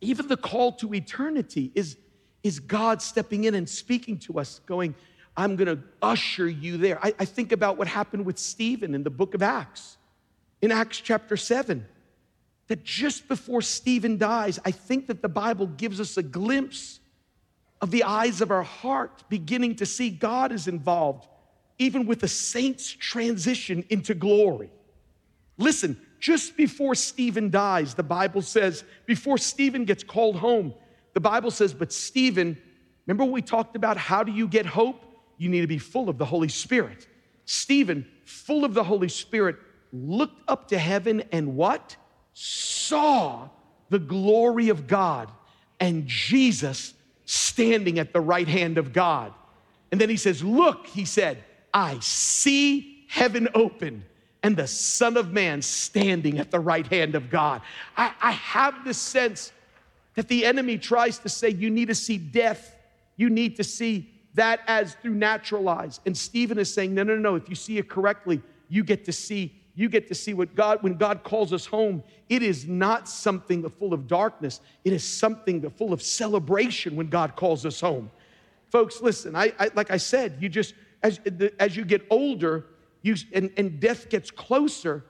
[0.00, 1.96] even the call to eternity is,
[2.42, 4.94] is God stepping in and speaking to us, going,
[5.36, 6.98] I'm gonna usher you there.
[7.04, 9.98] I, I think about what happened with Stephen in the book of Acts,
[10.62, 11.86] in Acts chapter 7
[12.70, 17.00] that just before Stephen dies, I think that the Bible gives us a glimpse
[17.80, 21.26] of the eyes of our heart beginning to see God is involved,
[21.80, 24.70] even with the saints' transition into glory.
[25.56, 30.74] Listen, just before Stephen dies, the Bible says, before Stephen gets called home,
[31.14, 32.58] the Bible says, but Stephen,
[33.06, 35.02] remember we talked about how do you get hope?
[35.38, 37.08] You need to be full of the Holy Spirit.
[37.46, 39.56] Stephen, full of the Holy Spirit,
[39.90, 41.96] looked up to heaven and what?
[42.34, 43.48] Saw
[43.88, 45.30] the glory of God
[45.80, 46.92] and Jesus
[47.24, 49.32] standing at the right hand of God.
[49.90, 54.04] And then he says, Look, he said, I see heaven open
[54.42, 57.62] and the Son of Man standing at the right hand of God.
[57.96, 59.52] I, I have this sense
[60.14, 62.76] that the enemy tries to say, you need to see death,
[63.16, 66.00] you need to see that as through natural eyes.
[66.06, 69.12] And Stephen is saying, no, no, no, if you see it correctly, you get to
[69.12, 73.08] see you get to see what God, when God calls us home, it is not
[73.08, 74.60] something full of darkness.
[74.84, 78.10] It is something full of celebration when God calls us home.
[78.70, 81.20] Folks, listen, I, I like I said, you just, as,
[81.58, 82.66] as you get older,
[83.02, 85.04] you, and, and death gets closer,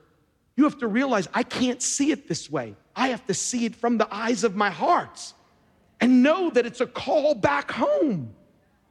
[0.57, 2.77] you have to realize I can't see it this way.
[2.95, 5.33] I have to see it from the eyes of my heart
[6.01, 8.35] and know that it's a call back home.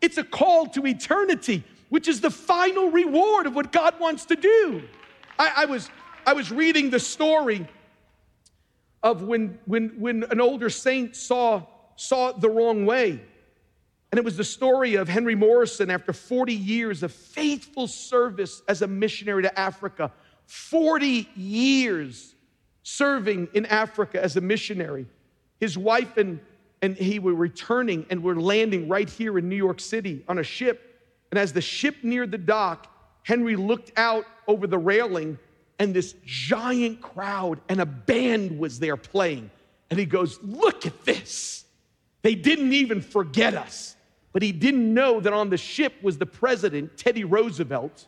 [0.02, 4.36] It's a call to eternity, which is the final reward of what God wants to
[4.36, 4.84] do.
[5.38, 5.90] I, I was,
[6.26, 7.68] I was reading the story
[9.02, 11.64] of when, when, when an older saint saw,
[11.96, 13.22] saw it the wrong way.
[14.12, 18.82] And it was the story of Henry Morrison after 40 years of faithful service as
[18.82, 20.12] a missionary to Africa.
[20.48, 22.34] 40 years
[22.82, 25.06] serving in Africa as a missionary.
[25.60, 26.40] His wife and,
[26.82, 30.44] and he were returning and were landing right here in New York City on a
[30.44, 31.04] ship.
[31.30, 32.88] And as the ship neared the dock,
[33.22, 35.38] Henry looked out over the railing
[35.78, 39.52] and this giant crowd and a band was there playing.
[39.92, 41.66] And he goes, Look at this.
[42.22, 43.96] They didn't even forget us.
[44.32, 48.08] But he didn't know that on the ship was the president, Teddy Roosevelt,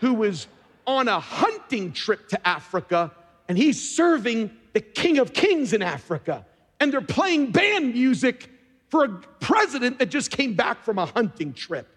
[0.00, 0.46] who was
[0.86, 3.10] on a hunting trip to Africa
[3.48, 6.46] and he's serving the King of Kings in Africa.
[6.80, 8.50] And they're playing band music
[8.88, 9.08] for a
[9.40, 11.88] president that just came back from a hunting trip.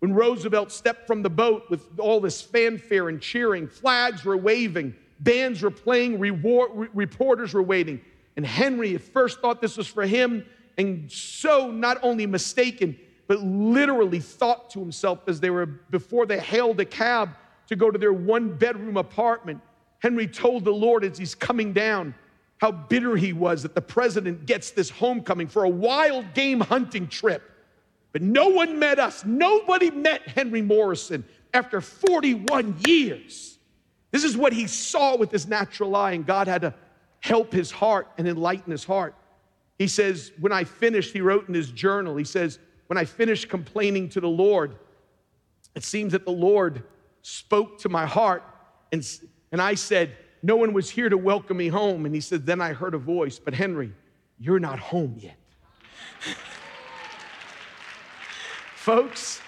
[0.00, 4.94] When Roosevelt stepped from the boat with all this fanfare and cheering, flags were waving,
[5.20, 8.00] bands were playing, reward, reporters were waiting.
[8.36, 10.44] And Henry at first thought this was for him,
[10.78, 16.38] and so not only mistaken, but literally thought to himself as they were before they
[16.38, 17.30] hailed a cab,
[17.68, 19.60] to go to their one bedroom apartment,
[19.98, 22.14] Henry told the Lord as he's coming down
[22.58, 27.06] how bitter he was that the president gets this homecoming for a wild game hunting
[27.08, 27.42] trip.
[28.12, 29.24] But no one met us.
[29.24, 33.58] Nobody met Henry Morrison after 41 years.
[34.10, 36.72] This is what he saw with his natural eye, and God had to
[37.20, 39.14] help his heart and enlighten his heart.
[39.78, 43.48] He says, When I finished, he wrote in his journal, he says, When I finished
[43.48, 44.76] complaining to the Lord,
[45.74, 46.82] it seems that the Lord
[47.22, 48.42] spoke to my heart,
[48.92, 49.06] and,
[49.52, 52.06] and I said, No one was here to welcome me home.
[52.06, 53.92] And he said, Then I heard a voice, But Henry,
[54.38, 55.36] you're not home yet.
[58.76, 59.40] Folks,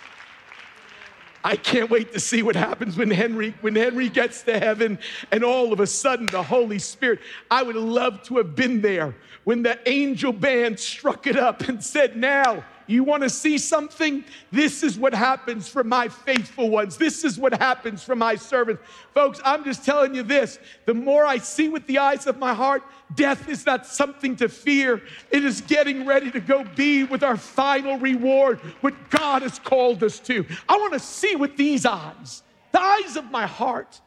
[1.44, 4.98] I can't wait to see what happens when Henry when Henry gets to heaven
[5.30, 7.20] and all of a sudden the Holy Spirit.
[7.50, 11.82] I would love to have been there when the angel band struck it up and
[11.82, 14.24] said, "Now, you want to see something?
[14.50, 16.96] This is what happens for my faithful ones.
[16.96, 18.82] This is what happens for my servants."
[19.14, 20.58] Folks, I'm just telling you this.
[20.86, 22.82] The more I see with the eyes of my heart,
[23.14, 25.02] death is not something to fear.
[25.30, 30.02] It is getting ready to go be with our final reward, what God has called
[30.02, 30.44] us to.
[30.68, 34.00] I want to see with these eyes, the eyes of my heart.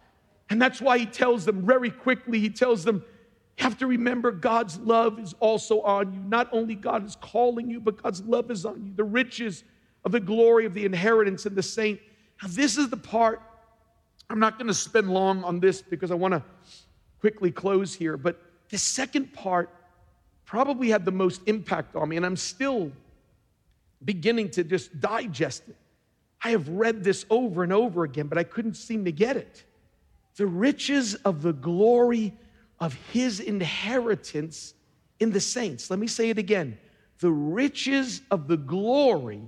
[0.50, 3.06] And that's why he tells them very quickly, he tells them,
[3.62, 6.20] have to remember God's love is also on you.
[6.20, 8.92] Not only God is calling you, but God's love is on you.
[8.96, 9.64] The riches
[10.04, 12.00] of the glory of the inheritance in the saint.
[12.42, 13.40] Now, this is the part,
[14.30, 16.44] I'm not going to spend long on this because I want to
[17.20, 19.70] quickly close here, but the second part
[20.44, 22.92] probably had the most impact on me, and I'm still
[24.04, 25.76] beginning to just digest it.
[26.44, 29.64] I have read this over and over again, but I couldn't seem to get it.
[30.36, 32.34] The riches of the glory
[32.82, 34.74] of his inheritance
[35.20, 35.90] in the saints.
[35.90, 36.78] Let me say it again.
[37.20, 39.44] The riches of the glory,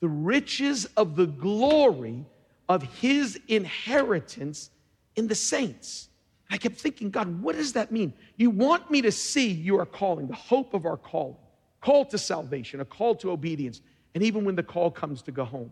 [0.00, 2.24] the riches of the glory
[2.68, 4.70] of his inheritance
[5.14, 6.08] in the saints.
[6.50, 8.14] I kept thinking, God, what does that mean?
[8.36, 11.36] You want me to see your calling, the hope of our calling,
[11.82, 13.82] call to salvation, a call to obedience,
[14.14, 15.70] and even when the call comes to go home.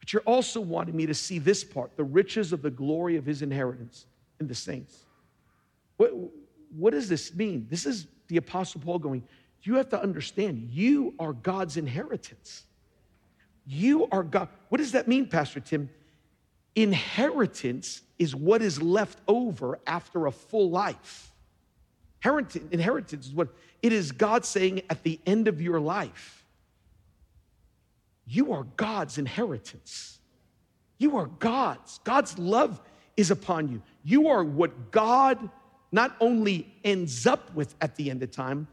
[0.00, 3.24] But you're also wanting me to see this part, the riches of the glory of
[3.24, 4.06] his inheritance
[4.40, 5.04] in the saints.
[6.02, 6.12] What,
[6.76, 7.68] what does this mean?
[7.70, 9.22] This is the Apostle Paul going,
[9.62, 12.64] you have to understand, you are God's inheritance.
[13.64, 14.48] You are God.
[14.68, 15.88] What does that mean, Pastor Tim?
[16.74, 21.30] Inheritance is what is left over after a full life.
[22.24, 23.48] Inheritance is what
[23.80, 26.44] it is God saying at the end of your life.
[28.26, 30.18] You are God's inheritance.
[30.98, 32.00] You are God's.
[32.02, 32.80] God's love
[33.16, 33.82] is upon you.
[34.02, 35.48] You are what God
[35.92, 38.66] not only ends up with at the end of time,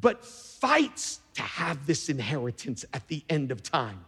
[0.00, 4.04] but fights to have this inheritance at the end of time.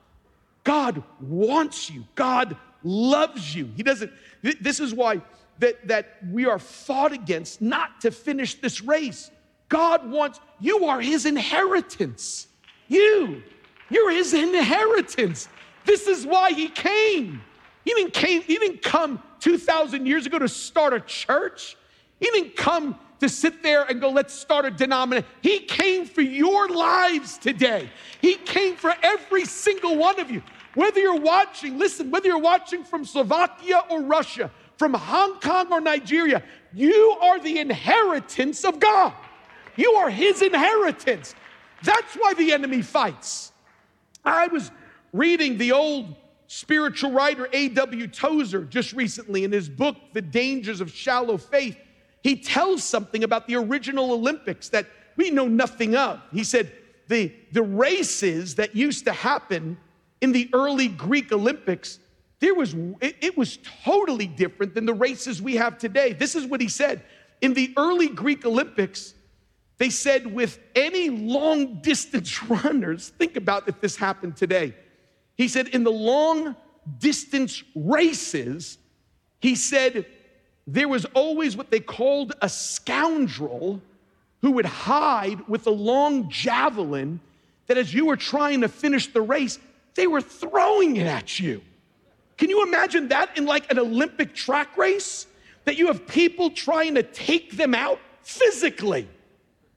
[0.65, 2.05] God wants you.
[2.17, 3.71] God loves you.
[3.77, 5.23] He doesn't, this is why
[5.61, 9.31] that, that we are fought against not to finish this race.
[9.69, 12.49] God wants, you are his inheritance.
[12.89, 13.43] You,
[13.91, 15.49] you're his inheritance.
[15.85, 17.41] This is why he came.
[17.85, 21.77] He didn't came, he didn't come 2,000 years ago to start a church.
[22.21, 25.29] He didn't come to sit there and go, let's start a denomination.
[25.43, 27.91] He came for your lives today.
[28.21, 30.43] He came for every single one of you.
[30.75, 35.81] Whether you're watching, listen, whether you're watching from Slovakia or Russia, from Hong Kong or
[35.81, 36.43] Nigeria,
[36.75, 39.15] you are the inheritance of God.
[39.77, 41.35] You are His inheritance.
[41.83, 43.53] That's why the enemy fights.
[44.25, 44.71] I was
[45.13, 46.15] reading the old
[46.47, 48.07] spiritual writer A.W.
[48.09, 51.77] Tozer just recently in his book, The Dangers of Shallow Faith
[52.27, 56.21] he tells something about the original Olympics that we know nothing of.
[56.33, 56.73] He said,
[57.07, 59.79] the, the races that used to happen
[60.21, 62.01] in the early Greek Olympics,
[62.41, 66.15] there was, it, it was totally different than the races we have today.
[66.15, 67.05] This is what he said.
[67.43, 69.15] In the early Greek Olympics,
[69.79, 74.75] they said with any long distance runners, think about if this happened today.
[75.37, 76.57] He said, in the long
[76.99, 78.79] distance races,
[79.39, 80.07] he said
[80.67, 83.81] there was always what they called a scoundrel
[84.43, 87.21] who would hide with a long javelin
[87.67, 89.59] that as you were trying to finish the race,
[89.95, 91.63] they were throwing it at you.
[92.37, 95.27] Can you imagine that in like an Olympic track race?
[95.65, 99.09] That you have people trying to take them out physically.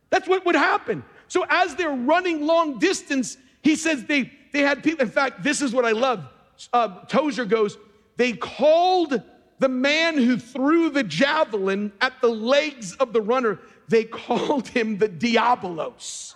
[0.09, 1.03] That's what would happen.
[1.27, 5.61] So as they're running long distance, he says they, they had people, in fact, this
[5.61, 6.25] is what I love.
[6.73, 7.77] Uh, Tozer goes,
[8.17, 9.21] they called
[9.59, 14.97] the man who threw the javelin at the legs of the runner, they called him
[14.97, 16.35] the Diabolos,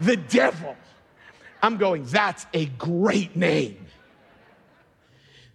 [0.00, 0.76] the devil.
[1.62, 3.86] I'm going, that's a great name.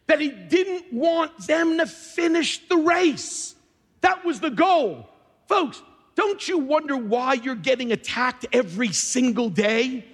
[0.08, 3.56] that he didn't want them to finish the race.
[4.02, 5.10] That was the goal.
[5.48, 5.82] Folks,
[6.16, 10.06] don't you wonder why you're getting attacked every single day?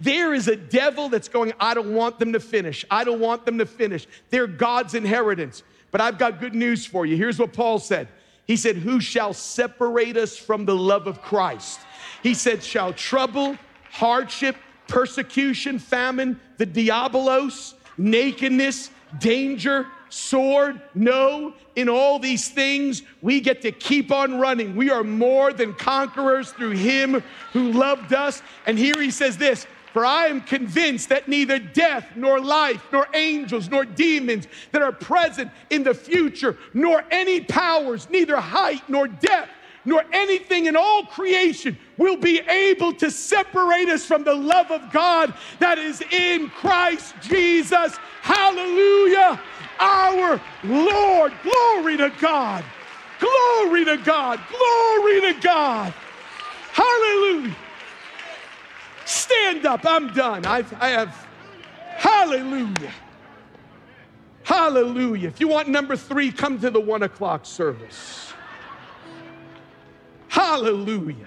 [0.00, 2.84] There is a devil that's going, I don't want them to finish.
[2.90, 4.06] I don't want them to finish.
[4.30, 5.62] They're God's inheritance.
[5.92, 7.16] But I've got good news for you.
[7.16, 8.08] Here's what Paul said
[8.46, 11.78] He said, Who shall separate us from the love of Christ?
[12.24, 13.56] He said, Shall trouble,
[13.92, 14.56] hardship,
[14.88, 18.90] persecution, famine, the diabolos, nakedness,
[19.20, 20.80] danger, sword.
[20.94, 24.76] No, in all these things, we get to keep on running.
[24.76, 27.22] We are more than conquerors through him
[27.52, 28.42] who loved us.
[28.66, 33.06] And here he says this for I am convinced that neither death, nor life, nor
[33.14, 39.06] angels, nor demons that are present in the future, nor any powers, neither height, nor
[39.06, 39.50] depth,
[39.84, 44.90] nor anything in all creation will be able to separate us from the love of
[44.92, 47.96] God that is in Christ Jesus.
[48.22, 49.40] Hallelujah.
[49.78, 51.32] Our Lord.
[51.42, 52.64] Glory to God.
[53.18, 54.40] Glory to God.
[54.48, 55.92] Glory to God.
[56.72, 57.56] Hallelujah.
[59.04, 59.84] Stand up.
[59.84, 60.46] I'm done.
[60.46, 61.26] I've, I have.
[61.96, 62.92] Hallelujah.
[64.44, 65.28] Hallelujah.
[65.28, 68.32] If you want number three, come to the one o'clock service.
[70.28, 71.26] Hallelujah.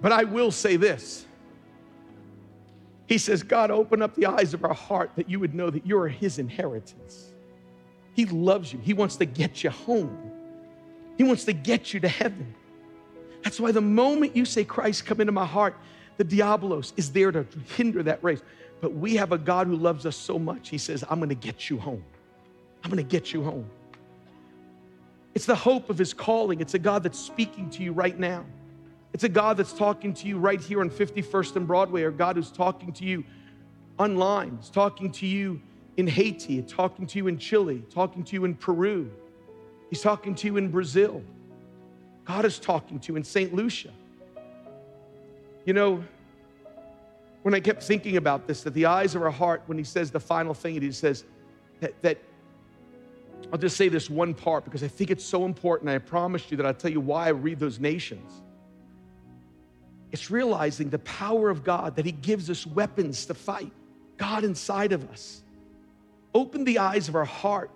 [0.00, 1.26] But I will say this.
[3.06, 5.86] He says, God, open up the eyes of our heart that you would know that
[5.86, 7.32] you're his inheritance.
[8.14, 8.78] He loves you.
[8.80, 10.30] He wants to get you home.
[11.16, 12.54] He wants to get you to heaven.
[13.48, 15.74] That's why the moment you say, Christ, come into my heart,
[16.18, 17.46] the diabolos is there to
[17.76, 18.42] hinder that race.
[18.82, 21.70] But we have a God who loves us so much, he says, I'm gonna get
[21.70, 22.04] you home.
[22.84, 23.64] I'm gonna get you home.
[25.34, 26.60] It's the hope of his calling.
[26.60, 28.44] It's a God that's speaking to you right now.
[29.14, 32.36] It's a God that's talking to you right here on 51st and Broadway, or God
[32.36, 33.24] who's talking to you
[33.98, 34.58] online.
[34.60, 35.58] He's talking to you
[35.96, 39.10] in Haiti, talking to you in Chile, talking to you in Peru.
[39.88, 41.22] He's talking to you in Brazil.
[42.28, 43.54] God is talking to in St.
[43.54, 43.90] Lucia.
[45.64, 46.04] You know,
[47.42, 50.10] when I kept thinking about this, that the eyes of our heart, when he says
[50.10, 51.24] the final thing, he says
[51.80, 52.18] that, that
[53.50, 55.88] I'll just say this one part because I think it's so important.
[55.88, 58.42] I promised you that I'll tell you why I read those nations.
[60.12, 63.72] It's realizing the power of God, that He gives us weapons to fight,
[64.18, 65.42] God inside of us.
[66.34, 67.70] Open the eyes of our heart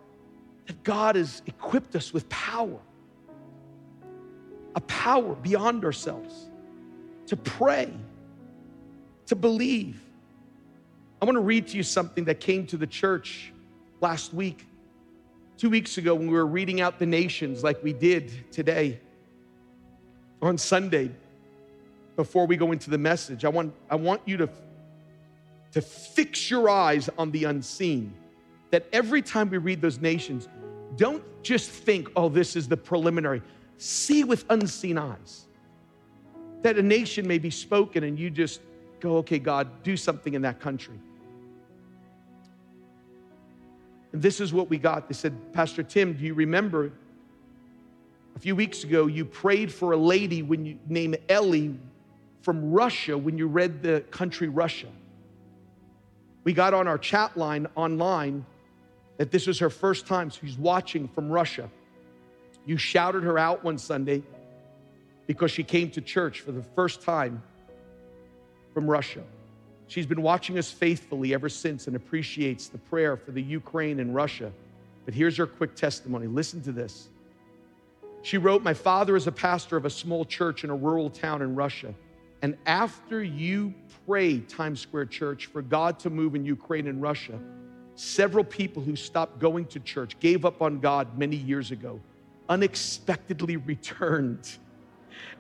[0.67, 2.79] that God has equipped us with power
[4.75, 6.47] a power beyond ourselves
[7.27, 7.93] to pray,
[9.27, 10.01] to believe.
[11.21, 13.53] I want to read to you something that came to the church
[14.01, 14.67] last week,
[15.57, 18.99] two weeks ago, when we were reading out the nations like we did today
[20.41, 21.11] on Sunday
[22.17, 23.45] before we go into the message.
[23.45, 24.51] I want, I want you to,
[25.73, 28.13] to fix your eyes on the unseen.
[28.71, 30.49] That every time we read those nations,
[30.97, 33.43] don't just think, oh, this is the preliminary
[33.79, 35.47] see with unseen eyes.
[36.63, 38.61] That a nation may be spoken and you just
[39.01, 40.99] go, okay, God, do something in that country.
[44.13, 45.09] And this is what we got.
[45.09, 46.93] They said, Pastor Tim, do you remember
[48.37, 51.79] a few weeks ago you prayed for a lady when you named Ellie
[52.43, 54.89] from Russia when you read the country Russia?
[56.45, 58.45] We got on our chat line online
[59.17, 60.31] that this was her first time.
[60.31, 61.71] So she's watching from Russia.
[62.65, 64.23] You shouted her out one Sunday
[65.27, 67.43] because she came to church for the first time
[68.73, 69.23] from Russia.
[69.89, 74.15] She's been watching us faithfully ever since and appreciates the prayer for the Ukraine and
[74.15, 74.53] Russia.
[75.05, 76.27] But here's her quick testimony.
[76.27, 77.09] Listen to this.
[78.23, 81.43] She wrote, My father is a pastor of a small church in a rural town
[81.43, 81.95] in Russia.
[82.41, 83.75] And after you
[84.07, 87.39] prayed, Times Square Church, for God to move in Ukraine and Russia,
[87.95, 92.01] several people who stopped going to church gave up on God many years ago
[92.49, 94.59] unexpectedly returned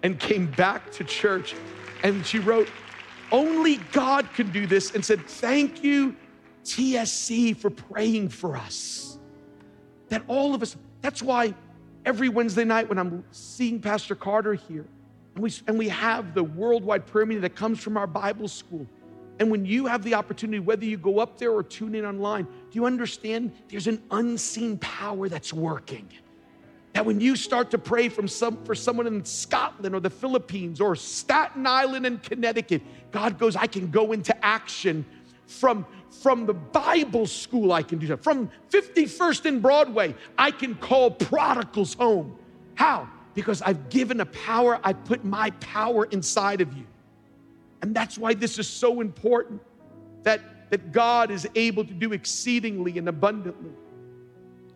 [0.02, 1.54] and came back to church.
[2.02, 2.68] And she wrote,
[3.30, 6.16] Only God can do this, and said, Thank you,
[6.64, 9.18] TSC, for praying for us.
[10.08, 11.54] That all of us, that's why
[12.04, 14.86] every Wednesday night when I'm seeing Pastor Carter here,
[15.34, 18.86] and we, and we have the worldwide prayer meeting that comes from our Bible school.
[19.38, 22.44] And when you have the opportunity, whether you go up there or tune in online,
[22.44, 26.06] do you understand there's an unseen power that's working?
[26.92, 30.80] That when you start to pray from some, for someone in Scotland or the Philippines
[30.80, 35.06] or Staten Island and Connecticut, God goes, I can go into action
[35.46, 35.86] from,
[36.22, 37.72] from the Bible school.
[37.72, 38.22] I can do that.
[38.22, 42.36] From 51st and Broadway, I can call prodigals home.
[42.74, 43.08] How?
[43.34, 46.84] Because I've given a power, I put my power inside of you.
[47.80, 49.62] And that's why this is so important
[50.24, 50.40] that
[50.72, 53.72] that God is able to do exceedingly and abundantly.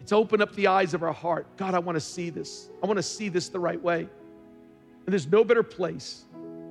[0.07, 1.49] It's open up the eyes of our heart.
[1.57, 2.71] God, I want to see this.
[2.81, 4.03] I want to see this the right way.
[4.03, 6.27] And there's no better place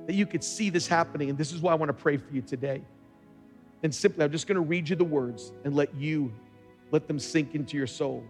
[0.06, 1.28] that you could see this happening.
[1.28, 2.80] And this is why I want to pray for you today.
[3.82, 6.32] And simply, I'm just going to read you the words and let you
[6.90, 8.24] let them sink into your soul.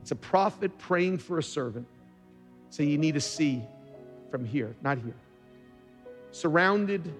[0.00, 1.88] It's a prophet praying for a servant,
[2.70, 3.64] saying, You need to see
[4.30, 5.16] from here, not here.
[6.30, 7.12] Surrounded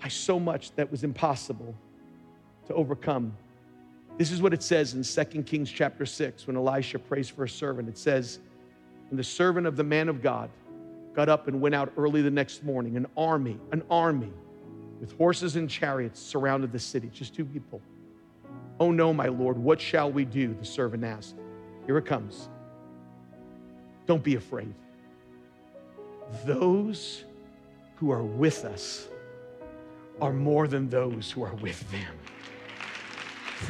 [0.00, 1.74] by so much that was impossible
[2.68, 3.36] to overcome.
[4.18, 7.48] This is what it says in 2 Kings chapter 6 when Elisha prays for a
[7.48, 7.88] servant.
[7.88, 8.40] It says,
[9.10, 10.50] And the servant of the man of God
[11.14, 12.96] got up and went out early the next morning.
[12.96, 14.32] An army, an army
[15.00, 17.80] with horses and chariots surrounded the city, just two people.
[18.80, 20.52] Oh no, my Lord, what shall we do?
[20.52, 21.36] The servant asked.
[21.86, 22.48] Here it comes.
[24.06, 24.74] Don't be afraid.
[26.44, 27.24] Those
[27.96, 29.06] who are with us
[30.20, 32.14] are more than those who are with them.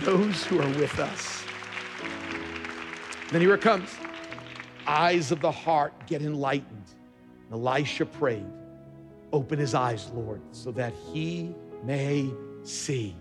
[0.03, 1.45] Those who are with us.
[3.31, 3.95] Then here it comes.
[4.87, 6.85] Eyes of the heart get enlightened.
[7.53, 8.47] Elisha prayed,
[9.33, 12.31] Open his eyes, Lord, so that he may
[12.63, 13.15] see.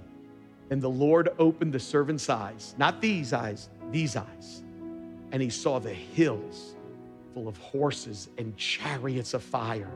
[0.70, 4.64] And the Lord opened the servant's eyes, not these eyes, these eyes.
[5.32, 6.76] And he saw the hills
[7.34, 9.92] full of horses and chariots of fire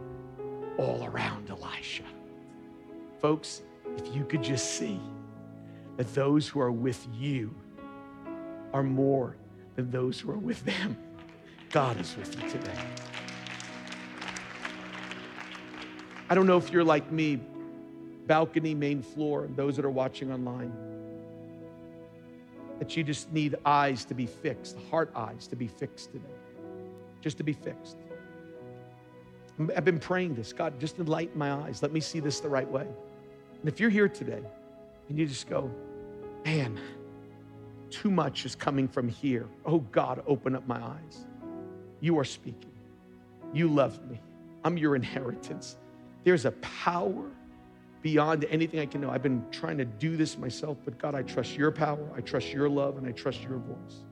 [0.78, 2.04] all around Elisha.
[3.20, 3.62] Folks,
[3.98, 5.00] if you could just see
[5.98, 7.54] that those who are with you
[8.74, 9.36] are more
[9.76, 10.98] than those who are with them,
[11.72, 12.78] God is with you today.
[16.30, 17.40] I don't know if you're like me,
[18.26, 20.72] balcony, main floor, and those that are watching online,
[22.80, 26.34] that you just need eyes to be fixed, heart eyes to be fixed today,
[27.20, 27.98] just to be fixed.
[29.76, 31.82] I've been praying this God, just enlighten my eyes.
[31.82, 32.88] Let me see this the right way.
[33.60, 34.42] And if you're here today
[35.12, 35.70] and you just go,
[36.46, 36.80] man,
[37.90, 39.46] too much is coming from here.
[39.66, 41.26] Oh God, open up my eyes.
[42.00, 42.72] You are speaking.
[43.54, 44.22] You love me.
[44.64, 45.76] I'm your inheritance.
[46.24, 47.30] There's a power
[48.02, 49.10] beyond anything I can know.
[49.10, 52.54] I've been trying to do this myself, but God, I trust your power, I trust
[52.54, 54.06] your love, and I trust your voice.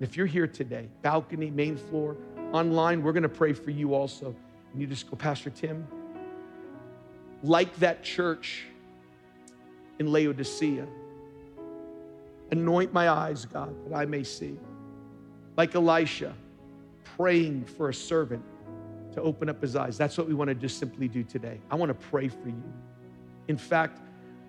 [0.00, 2.16] And if you're here today, balcony, main floor,
[2.50, 4.34] online, we're going to pray for you also.
[4.72, 5.86] And you just go, Pastor Tim,
[7.44, 8.64] like that church
[10.02, 10.84] in Laodicea,
[12.50, 14.58] anoint my eyes, God, that I may see.
[15.56, 16.34] Like Elisha,
[17.16, 18.42] praying for a servant
[19.12, 19.96] to open up his eyes.
[19.96, 21.60] That's what we want to just simply do today.
[21.70, 22.64] I want to pray for you.
[23.46, 24.00] In fact,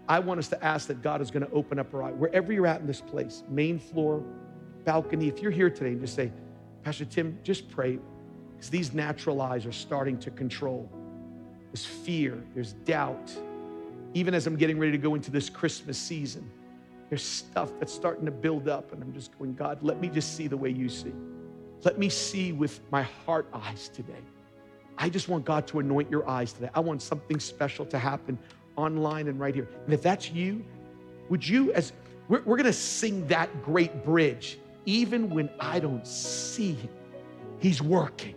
[0.10, 2.12] I want us to ask that God is going to open up our eye.
[2.12, 4.24] Wherever you're at in this place, main floor,
[4.86, 6.32] balcony, if you're here today and just say,
[6.84, 8.00] Pastor Tim, just pray,
[8.56, 10.90] because these natural eyes are starting to control.
[11.72, 13.32] There's fear, there's doubt.
[14.14, 16.50] Even as I'm getting ready to go into this Christmas season,
[17.10, 20.36] there's stuff that's starting to build up, and I'm just going, God, let me just
[20.36, 21.14] see the way you see.
[21.84, 24.22] Let me see with my heart eyes today.
[24.98, 26.70] I just want God to anoint your eyes today.
[26.74, 28.38] I want something special to happen
[28.76, 29.68] online and right here.
[29.86, 30.64] And if that's you,
[31.30, 31.94] would you, as
[32.28, 36.90] we're, we're going to sing that great bridge, even when I don't see him,
[37.60, 38.36] he's working.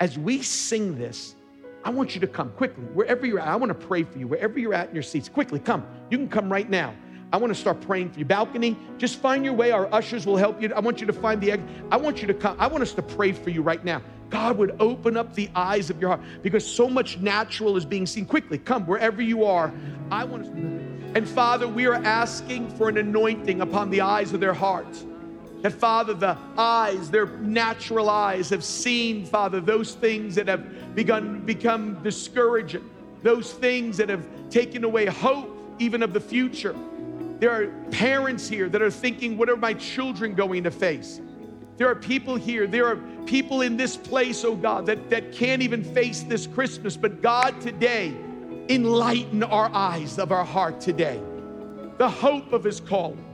[0.00, 1.34] As we sing this,
[1.82, 3.48] I want you to come quickly, wherever you're at.
[3.48, 5.28] I want to pray for you, wherever you're at in your seats.
[5.28, 5.86] Quickly, come.
[6.10, 6.94] You can come right now.
[7.32, 8.24] I want to start praying for you.
[8.24, 9.70] Balcony, just find your way.
[9.70, 10.72] Our ushers will help you.
[10.74, 11.62] I want you to find the egg.
[11.90, 12.56] I want you to come.
[12.58, 14.02] I want us to pray for you right now.
[14.30, 18.06] God would open up the eyes of your heart because so much natural is being
[18.06, 18.26] seen.
[18.26, 19.72] Quickly, come wherever you are.
[20.10, 20.50] I want to.
[21.16, 25.04] And Father, we are asking for an anointing upon the eyes of their hearts.
[25.62, 31.40] That, Father, the eyes, their natural eyes, have seen, Father, those things that have begun
[31.40, 32.88] become discouraging,
[33.22, 36.74] those things that have taken away hope, even of the future.
[37.40, 41.20] There are parents here that are thinking, what are my children going to face?
[41.78, 45.62] There are people here, there are people in this place, oh God, that, that can't
[45.62, 46.96] even face this Christmas.
[46.96, 48.14] But God, today,
[48.68, 51.20] enlighten our eyes of our heart today.
[51.96, 53.24] The hope of His calling,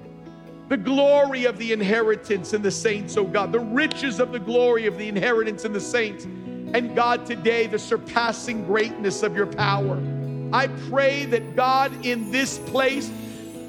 [0.68, 4.86] the glory of the inheritance in the saints, oh God, the riches of the glory
[4.86, 6.24] of the inheritance in the saints.
[6.24, 10.02] And God, today, the surpassing greatness of your power.
[10.52, 13.10] I pray that God, in this place,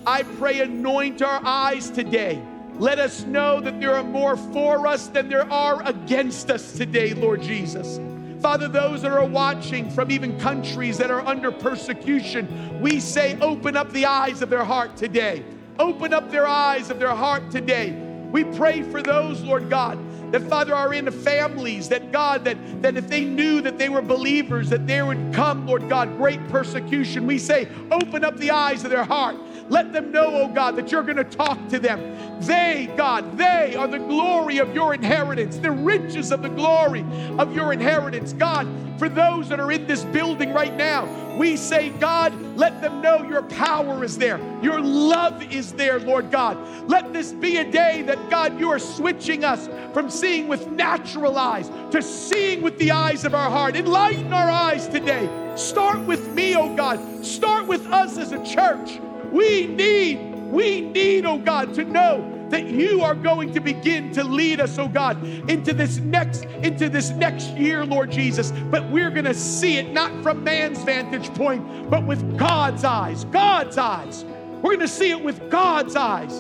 [0.06, 2.42] I pray, anoint our eyes today.
[2.80, 7.14] Let us know that there are more for us than there are against us today,
[7.14, 8.00] Lord Jesus.
[8.42, 13.76] Father, those that are watching from even countries that are under persecution, we say, open
[13.76, 15.44] up the eyes of their heart today.
[15.80, 17.92] Open up their eyes of their heart today.
[18.32, 19.98] We pray for those, Lord God,
[20.32, 24.02] that Father are in families, that God, that, that if they knew that they were
[24.02, 27.26] believers, that there would come, Lord God, great persecution.
[27.26, 29.38] We say, open up the eyes of their heart.
[29.70, 32.00] Let them know, oh God, that you're going to talk to them.
[32.42, 37.06] They, God, they are the glory of your inheritance, the riches of the glory
[37.38, 38.34] of your inheritance.
[38.34, 41.08] God, for those that are in this building right now,
[41.38, 46.32] we say, God, let them know your power is there, your love is there, Lord
[46.32, 46.58] God.
[46.90, 51.38] Let this be a day that, God, you are switching us from seeing with natural
[51.38, 53.76] eyes to seeing with the eyes of our heart.
[53.76, 55.30] Enlighten our eyes today.
[55.56, 57.26] Start with me, oh God.
[57.26, 59.00] Start with us as a church.
[59.38, 60.18] We need,
[60.52, 64.80] we need, oh God, to know that you are going to begin to lead us,
[64.80, 68.52] oh God, into this next, into this next year, Lord Jesus.
[68.72, 73.26] But we're gonna see it not from man's vantage point, but with God's eyes.
[73.26, 74.26] God's eyes.
[74.64, 76.40] We're gonna see it with God's eyes.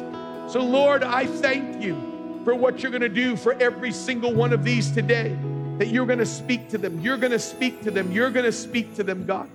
[0.51, 4.63] So, Lord, I thank you for what you're gonna do for every single one of
[4.63, 5.37] these today.
[5.77, 6.99] That you're gonna speak to them.
[7.01, 8.11] You're gonna speak to them.
[8.11, 9.47] You're gonna speak to them, God.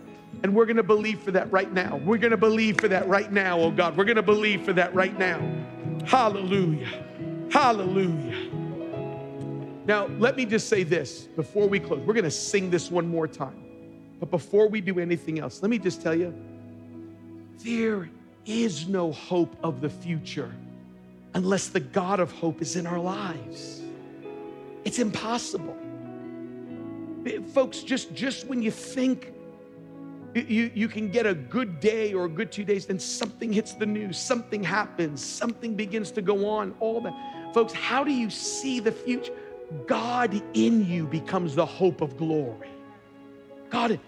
[0.42, 2.00] And we're going to believe for that right now.
[2.04, 3.96] We're going to believe for that right now, oh God.
[3.96, 5.40] We're going to believe for that right now.
[6.04, 7.04] Hallelujah.
[7.50, 8.50] Hallelujah.
[9.84, 12.00] Now, let me just say this before we close.
[12.00, 13.62] We're going to sing this one more time.
[14.20, 16.34] But before we do anything else, let me just tell you
[17.58, 18.08] there
[18.46, 20.52] is no hope of the future
[21.34, 23.82] unless the God of hope is in our lives.
[24.84, 25.76] It's impossible.
[27.52, 29.31] Folks, just, just when you think
[30.34, 33.74] you, you can get a good day or a good two days, then something hits
[33.74, 37.12] the news, something happens, something begins to go on, all that.
[37.52, 39.32] Folks, how do you see the future?
[39.86, 42.70] God in you becomes the hope of glory.
[43.70, 43.98] God,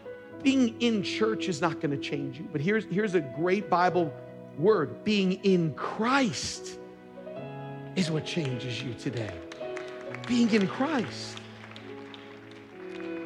[0.42, 4.12] being in church is not going to change you, but here's, here's a great Bible
[4.58, 6.78] word being in Christ
[7.96, 9.32] is what changes you today.
[10.26, 11.38] Being in Christ.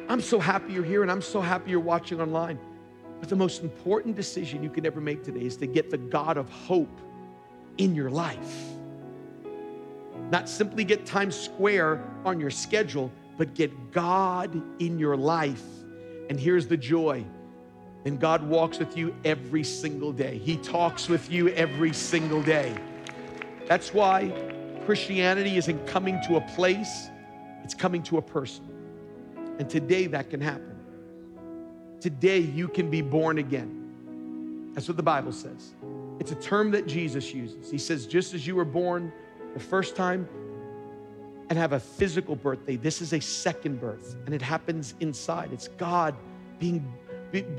[0.07, 2.59] I'm so happy you're here and I'm so happy you're watching online.
[3.19, 6.37] But the most important decision you can ever make today is to get the God
[6.37, 6.99] of hope
[7.77, 8.69] in your life.
[10.31, 15.63] Not simply get Times Square on your schedule, but get God in your life.
[16.29, 17.25] And here's the joy.
[18.05, 20.37] And God walks with you every single day.
[20.37, 22.73] He talks with you every single day.
[23.67, 24.31] That's why
[24.85, 27.09] Christianity isn't coming to a place,
[27.63, 28.65] it's coming to a person.
[29.59, 30.68] And today that can happen.
[31.99, 34.71] Today, you can be born again.
[34.73, 35.73] That's what the Bible says.
[36.19, 37.69] It's a term that Jesus uses.
[37.69, 39.11] He says, just as you were born
[39.53, 40.27] the first time
[41.49, 45.51] and have a physical birthday, this is a second birth, and it happens inside.
[45.51, 46.15] It's God
[46.59, 46.85] being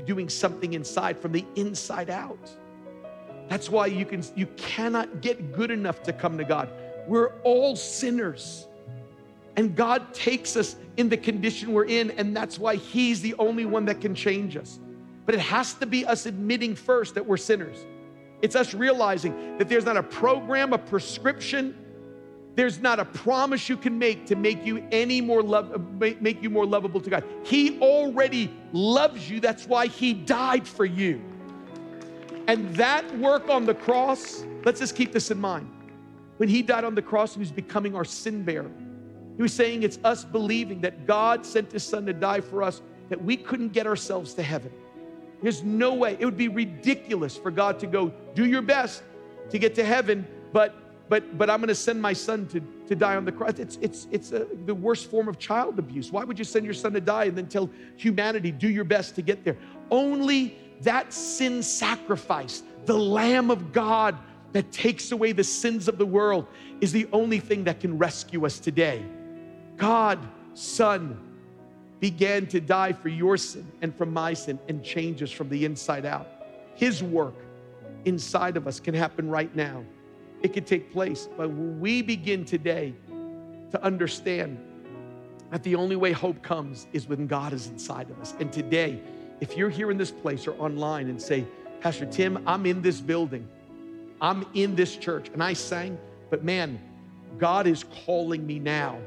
[0.05, 2.49] doing something inside from the inside out.
[3.47, 6.69] That's why you can you cannot get good enough to come to God.
[7.07, 8.67] We're all sinners.
[9.57, 13.65] And God takes us in the condition we're in, and that's why He's the only
[13.65, 14.79] one that can change us.
[15.25, 17.85] But it has to be us admitting first that we're sinners.
[18.41, 21.75] It's us realizing that there's not a program, a prescription,
[22.55, 26.49] there's not a promise you can make to make you any more love, make you
[26.49, 27.23] more lovable to God.
[27.43, 29.39] He already loves you.
[29.39, 31.21] That's why He died for you.
[32.47, 35.69] And that work on the cross, let's just keep this in mind.
[36.37, 38.71] When He died on the cross, He was becoming our sin bearer.
[39.41, 42.79] He was saying it's us believing that God sent his son to die for us,
[43.09, 44.71] that we couldn't get ourselves to heaven.
[45.41, 46.15] There's no way.
[46.19, 49.01] It would be ridiculous for God to go, do your best
[49.49, 50.75] to get to heaven, but
[51.09, 53.57] but but I'm to send my son to, to die on the cross.
[53.57, 56.11] It's it's it's a, the worst form of child abuse.
[56.11, 59.15] Why would you send your son to die and then tell humanity do your best
[59.15, 59.57] to get there?
[59.89, 64.19] Only that sin sacrifice, the Lamb of God
[64.51, 66.45] that takes away the sins of the world,
[66.79, 69.03] is the only thing that can rescue us today.
[69.81, 70.19] God,
[70.53, 71.19] Son,
[71.99, 75.65] began to die for your sin and for my sin and change us from the
[75.65, 76.27] inside out.
[76.75, 77.33] His work
[78.05, 79.83] inside of us can happen right now.
[80.43, 81.27] It can take place.
[81.35, 82.93] But when we begin today
[83.71, 84.59] to understand
[85.49, 88.35] that the only way hope comes is when God is inside of us.
[88.39, 89.01] And today,
[89.39, 91.43] if you're here in this place or online and say,
[91.79, 93.47] Pastor Tim, I'm in this building,
[94.21, 95.97] I'm in this church, and I sang,
[96.29, 96.79] but man,
[97.39, 98.99] God is calling me now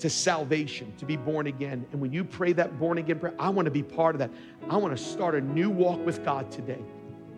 [0.00, 1.86] to salvation, to be born again.
[1.92, 4.30] And when you pray that born again prayer, I want to be part of that.
[4.68, 6.80] I want to start a new walk with God today.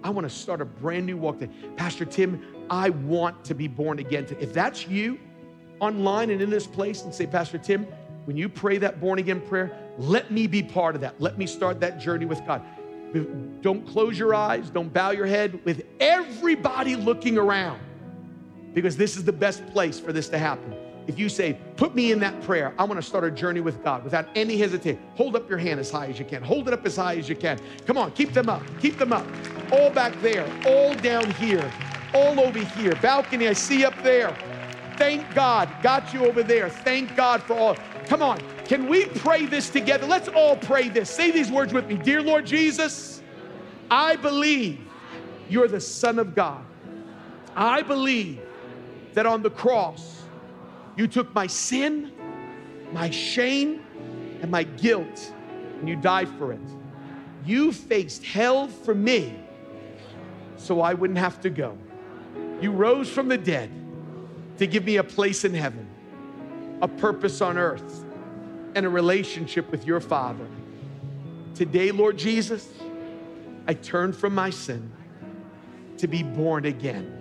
[0.03, 1.53] I want to start a brand new walk today.
[1.77, 4.27] Pastor Tim, I want to be born again.
[4.41, 5.19] If that's you
[5.81, 7.87] online and in this place and say, Pastor Tim,
[8.25, 11.21] when you pray that born again prayer, let me be part of that.
[11.21, 12.63] Let me start that journey with God.
[13.61, 17.81] Don't close your eyes, don't bow your head with everybody looking around
[18.73, 20.80] because this is the best place for this to happen
[21.11, 23.83] if you say, Put me in that prayer, I want to start a journey with
[23.83, 26.43] God without any hesitation, hold up your hand as high as you can.
[26.43, 27.59] Hold it up as high as you can.
[27.87, 28.63] Come on, keep them up.
[28.81, 29.27] Keep them up.
[29.73, 31.71] All back there, all down here,
[32.15, 32.95] all over here.
[32.97, 34.37] Balcony, I see up there.
[34.97, 35.71] Thank God.
[35.83, 36.69] Got you over there.
[36.69, 37.77] Thank God for all.
[38.07, 38.39] Come on.
[38.67, 40.07] Can we pray this together?
[40.07, 41.11] Let's all pray this.
[41.11, 41.95] Say these words with me.
[41.97, 43.23] Dear Lord Jesus,
[43.91, 44.79] I believe
[45.49, 46.63] you're the Son of God.
[47.57, 48.41] I believe
[49.15, 50.20] that on the cross,
[50.97, 52.13] you took my sin,
[52.93, 53.85] my shame,
[54.43, 55.33] and my guilt,
[55.79, 56.61] and you died for it.
[57.45, 59.35] You faced hell for me
[60.57, 61.77] so I wouldn't have to go.
[62.61, 63.71] You rose from the dead
[64.59, 65.89] to give me a place in heaven,
[66.83, 68.05] a purpose on earth,
[68.75, 70.47] and a relationship with your Father.
[71.55, 72.69] Today, Lord Jesus,
[73.67, 74.93] I turn from my sin
[75.99, 77.19] to be born again.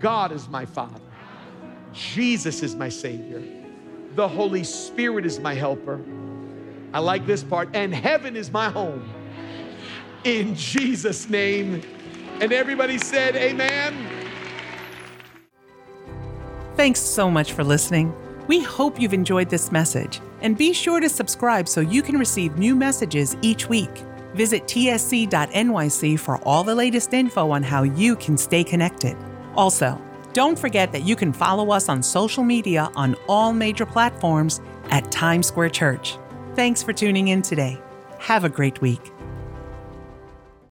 [0.00, 1.00] God is my Father,
[1.92, 3.42] Jesus is my Savior,
[4.14, 6.00] the Holy Spirit is my helper.
[6.92, 9.08] I like this part, and heaven is my home.
[10.24, 11.82] In Jesus' name.
[12.40, 13.94] And everybody said, Amen.
[16.76, 18.14] Thanks so much for listening.
[18.46, 22.56] We hope you've enjoyed this message, and be sure to subscribe so you can receive
[22.56, 23.90] new messages each week.
[24.34, 29.16] Visit tsc.nyc for all the latest info on how you can stay connected.
[29.56, 30.00] Also,
[30.38, 35.10] don't forget that you can follow us on social media on all major platforms at
[35.10, 36.16] Times Square Church.
[36.54, 37.76] Thanks for tuning in today.
[38.20, 39.00] Have a great week.